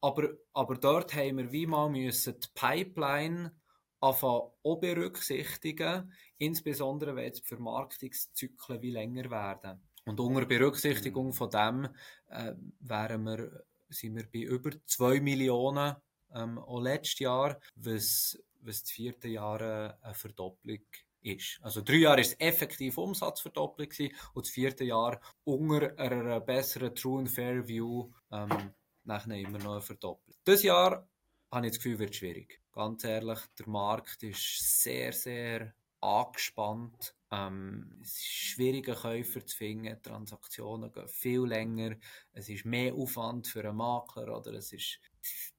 [0.00, 3.52] Aber, aber dort haben wir wie mal müssen die Pipeline
[4.00, 9.82] anfangen berücksichtigen, insbesondere wenn jetzt die Vermarktungszyklen wie länger werden.
[10.06, 11.88] Und unter Berücksichtigung von dem
[12.28, 15.96] äh, wären wir, sind wir bei über 2 Millionen
[16.34, 20.80] ähm, auch letztes Jahr, was, was das vierte Jahr äh, eine Verdopplung
[21.22, 21.58] ist.
[21.62, 27.20] Also drei Jahre ist effektiv Umsatzverdopplung gewesen, und das vierte Jahr unter einer besseren True
[27.20, 28.72] and Fair View ähm,
[29.04, 30.36] nachher immer noch eine Verdopplung.
[30.44, 31.08] Das Jahr
[31.50, 32.60] habe ich das Gefühl, wird schwierig.
[32.72, 37.14] Ganz ehrlich, der Markt ist sehr, sehr angespannt.
[37.30, 40.02] Ähm, es ist schwieriger, Käufer zu finden.
[40.02, 41.96] Transaktionen gehen viel länger.
[42.32, 44.98] Es ist mehr Aufwand für einen Makler oder es ist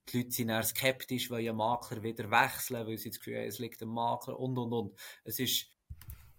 [0.10, 3.48] die Leute sind eher skeptisch, weil ein Makler wieder wechseln, weil sie das Gefühl haben,
[3.48, 5.00] es liegt am Makler und und und.
[5.24, 5.68] Es ist,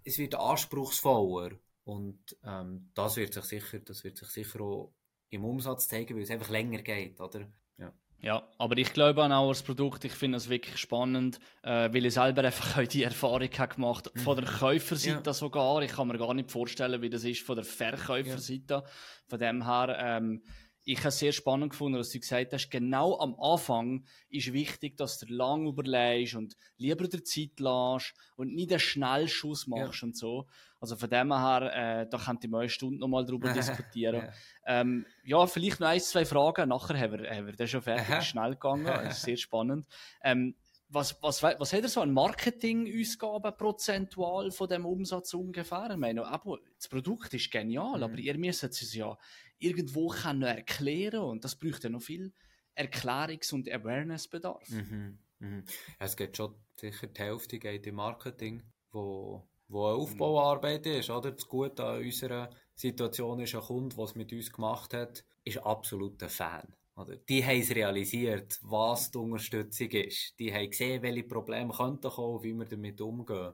[0.04, 1.52] es wird anspruchsvoller
[1.84, 4.92] und ähm, das wird sich sicher, das wird sich sicher auch
[5.30, 7.48] im Umsatz zeigen, weil es einfach länger geht, oder?
[7.78, 7.92] Ja.
[8.20, 12.06] Ja, aber ich glaube an auch das Produkt, ich finde es wirklich spannend, äh, weil
[12.06, 14.20] ich selber einfach die Erfahrung habe gemacht mhm.
[14.20, 15.32] von der Käuferseite ja.
[15.34, 15.82] sogar.
[15.82, 18.74] Ich kann mir gar nicht vorstellen, wie das ist von der Verkäuferseite.
[18.74, 18.84] Ja.
[19.28, 20.42] Von dem her, ähm,
[20.88, 24.96] ich habe es sehr spannend gefunden, dass du gesagt hast, genau am Anfang ist wichtig,
[24.96, 30.06] dass du lang überlegst und lieber der Zeit lässt und nicht einen Schnellschuss machst ja.
[30.06, 30.46] und so.
[30.78, 34.26] Also von dem her, äh, da könnt ihr mal eine Stunde nochmal drüber diskutieren.
[34.26, 34.80] ja.
[34.80, 36.68] Ähm, ja, vielleicht noch ein, zwei Fragen.
[36.68, 38.86] Nachher haben wir, haben wir das schon fertig, schnell gegangen.
[38.86, 39.86] Das ist sehr spannend.
[40.22, 40.54] Ähm,
[40.88, 45.90] was, was, was hat er so an Marketing-Ausgaben prozentual von dem Umsatz ungefähr?
[45.90, 48.02] Ich meine, aber das Produkt ist genial, mhm.
[48.04, 49.16] aber ihr müsst es ja
[49.58, 52.32] irgendwo können erklären und das bräuchte ja noch viel
[52.76, 54.68] Erklärungs- und Awareness-Bedarf.
[54.68, 55.18] Mhm.
[55.38, 55.64] Mhm.
[55.98, 58.62] Es geht schon sicher die Hälfte geht im Marketing,
[58.92, 61.10] wo, wo eine Aufbauarbeit ist.
[61.10, 61.32] Oder?
[61.32, 65.58] Das Gute an unserer Situation ist, ein Kunde, der es mit uns gemacht hat, ist
[65.58, 66.76] absolut ein Fan.
[66.96, 67.16] Oder?
[67.16, 70.38] Die haben es realisiert, was die Unterstützung ist.
[70.38, 73.52] Die haben gesehen, welche Probleme könnten kommen, wie wir damit umgehen.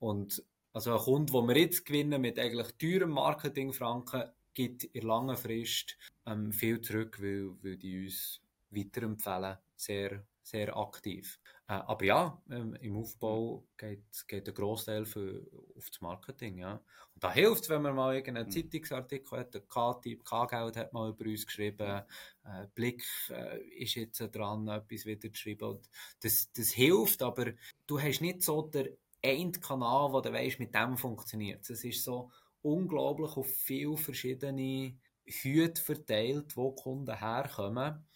[0.00, 0.42] Und
[0.72, 5.96] also ein Kunde, den wir jetzt gewinnen mit eigentlich teurem Marketingfranken, gibt in langer Frist
[6.26, 8.40] ähm, viel zurück, weil, weil die uns
[8.70, 11.38] weiterempfehlen, sehr, sehr aktiv.
[11.68, 16.58] Äh, aber ja, ähm, im Aufbau geht, geht der Großteil auf das Marketing.
[16.58, 16.80] Ja.
[17.18, 18.52] Und da hilft wenn man mal irgendeinen mhm.
[18.52, 22.02] Zeitungsartikel hat, der K-Typ, K-Geld hat mal über uns geschrieben,
[22.44, 25.68] äh, Blick äh, ist jetzt dran, etwas wieder zu schreiben.
[25.68, 25.90] Und
[26.20, 27.46] das, das hilft, aber
[27.88, 31.68] du hast nicht so den Endkanal, wo du weißt, mit dem funktioniert.
[31.68, 32.30] Es ist so,
[32.62, 34.96] unglaublich auf viele verschiedene
[35.26, 38.06] Hüte verteilt, wo Kunden herkommen.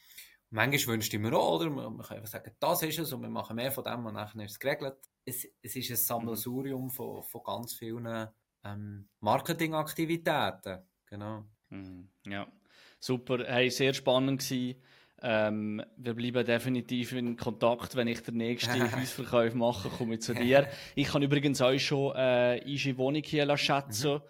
[0.50, 1.70] manchmal wünscht ich mir auch, oder?
[1.70, 4.38] Man kann einfach sagen, das ist es und wir machen mehr von dem und dann
[4.38, 4.94] ist es geregelt.
[5.24, 8.28] Es, es ist ein Sammelsurium von, von ganz vielen
[8.64, 10.78] ähm, Marketingaktivitäten.
[11.06, 11.44] Genau.
[11.70, 12.08] Mhm.
[12.26, 12.46] Ja,
[12.98, 13.44] super.
[13.46, 14.80] Hey, sehr spannend gewesen.
[15.24, 17.94] Ähm, wir bleiben definitiv in Kontakt.
[17.94, 20.68] Wenn ich den nächsten Hausverkauf mache, komme ich zu dir.
[20.96, 24.14] Ich kann übrigens euch schon äh, unsere Wohnung hier schätzen.
[24.14, 24.20] Mhm.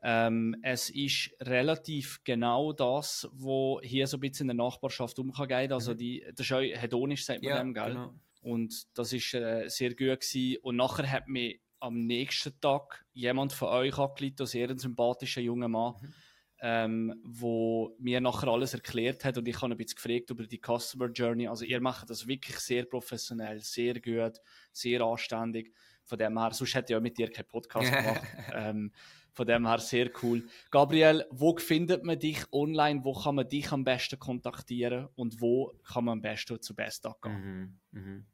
[0.00, 5.72] Ähm, es ist relativ genau das, was hier so ein bisschen in der Nachbarschaft umgeht.
[5.72, 5.98] Also mhm.
[5.98, 7.88] die, das ist auch hedonisch, sagt man ja, dem, gell?
[7.88, 8.14] Genau.
[8.40, 10.58] Und das ist äh, sehr gut gewesen.
[10.62, 15.68] Und nachher hat mir am nächsten Tag jemand von euch angelegt, ein sehr sympathischer junger
[15.68, 15.94] Mann.
[16.00, 16.14] Mhm
[16.60, 20.60] ähm, wo mir nachher alles erklärt hat und ich habe ein bisschen gefragt über die
[20.60, 21.46] Customer Journey.
[21.46, 24.40] Also ihr macht das wirklich sehr professionell, sehr gut,
[24.72, 25.72] sehr anständig.
[26.04, 28.26] Von dem her, sonst hätte ich ja mit dir keinen Podcast gemacht.
[28.54, 28.92] ähm,
[29.32, 30.48] von dem her sehr cool.
[30.70, 33.04] Gabriel, wo findet man dich online?
[33.04, 35.08] Wo kann man dich am besten kontaktieren?
[35.14, 37.78] Und wo kann man am besten zu Bestag gehen?
[37.92, 38.24] Mhm, mh.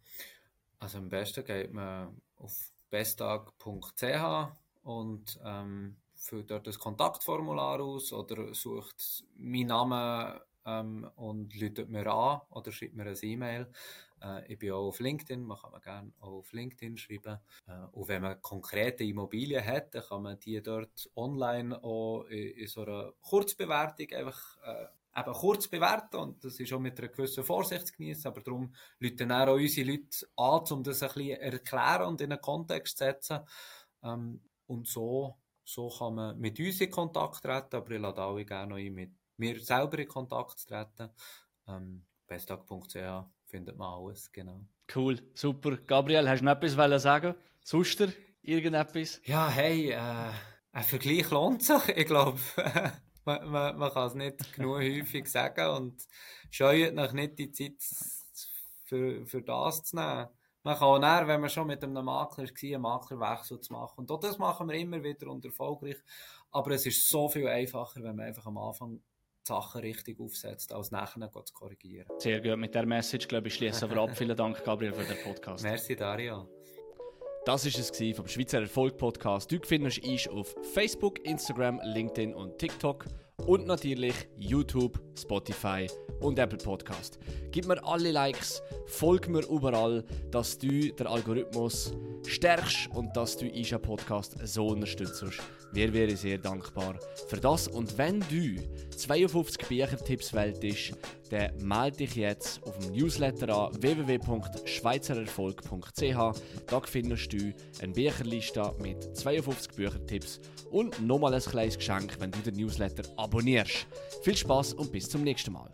[0.78, 4.52] Also am besten geht man auf bestag.ch
[4.84, 12.06] und ähm, füllt dort das Kontaktformular aus oder sucht meinen Namen ähm, und läutet mir
[12.06, 13.66] an oder schreibt mir ein E-Mail.
[14.22, 17.40] Äh, ich bin auch auf LinkedIn, man kann man gerne auch auf LinkedIn schreiben.
[17.66, 22.50] Äh, und wenn man konkrete Immobilien hat, dann kann man die dort online auch in,
[22.50, 24.86] in so einer Kurzbewertung einfach äh,
[25.16, 28.74] eben kurz bewerten und das ist auch mit einer gewissen Vorsicht zu genießen, aber darum
[28.98, 33.04] läuten auch unsere Leute an, um das ein bisschen erklären und in einen Kontext zu
[33.04, 33.40] setzen.
[34.02, 38.44] Ähm, und so so kann man mit uns in Kontakt treten, aber ich lade alle
[38.44, 41.10] gerne noch ein, mit mir selber in Kontakt zu treten.
[41.66, 42.96] Ähm, bestag.ch
[43.46, 44.60] findet man alles, genau.
[44.94, 45.76] Cool, super.
[45.78, 48.06] Gabriel, hast du noch etwas sagen Sonst
[48.42, 49.20] irgendetwas?
[49.24, 50.30] Ja, hey, äh,
[50.72, 51.88] ein Vergleich lohnt sich.
[51.88, 52.38] Ich glaube,
[53.24, 56.06] man, man, man kann es nicht genug häufig sagen und
[56.50, 57.74] scheut nach nicht die Zeit
[58.84, 60.28] für, für das zu nehmen.
[60.62, 63.98] Man kann auch näher, wenn man schon mit einem Makler war, einen Maklerwechsel zu machen.
[63.98, 65.96] Und auch das machen wir immer wieder und erfolgreich.
[66.52, 70.72] Aber es ist so viel einfacher, wenn man einfach am Anfang die Sachen richtig aufsetzt,
[70.72, 72.06] als nachher zu korrigieren.
[72.18, 72.56] Sehr gut.
[72.56, 74.10] Mit der Message, glaube ich, schließen wir ab.
[74.16, 75.62] Vielen Dank, Gabriel, für den Podcast.
[75.62, 76.48] Merci, Dario.
[77.44, 79.52] Das war es vom Schweizer Erfolg Podcast.
[79.52, 83.04] Du findest uns auf Facebook, Instagram, LinkedIn und TikTok
[83.46, 85.88] und natürlich YouTube, Spotify
[86.20, 87.18] und Apple Podcast.
[87.50, 91.92] Gib mir alle Likes, folg mir überall, dass du den Algorithmus
[92.26, 95.24] stärkst und dass du Isha Podcast so unterstützt.
[95.72, 97.68] Wir wären sehr dankbar für das.
[97.68, 98.56] Und wenn du
[98.96, 100.94] 52 Büchertipps wähltest,
[101.30, 106.40] dann melde dich jetzt auf dem Newsletter an www.schweizererfolg.ch.
[106.66, 112.38] Da findest du eine Bücherliste mit 52 Büchertipps und nochmal ein kleines Geschenk, wenn du
[112.38, 113.86] den Newsletter abonnierst.
[114.22, 115.72] Viel Spaß und bis zum nächsten Mal.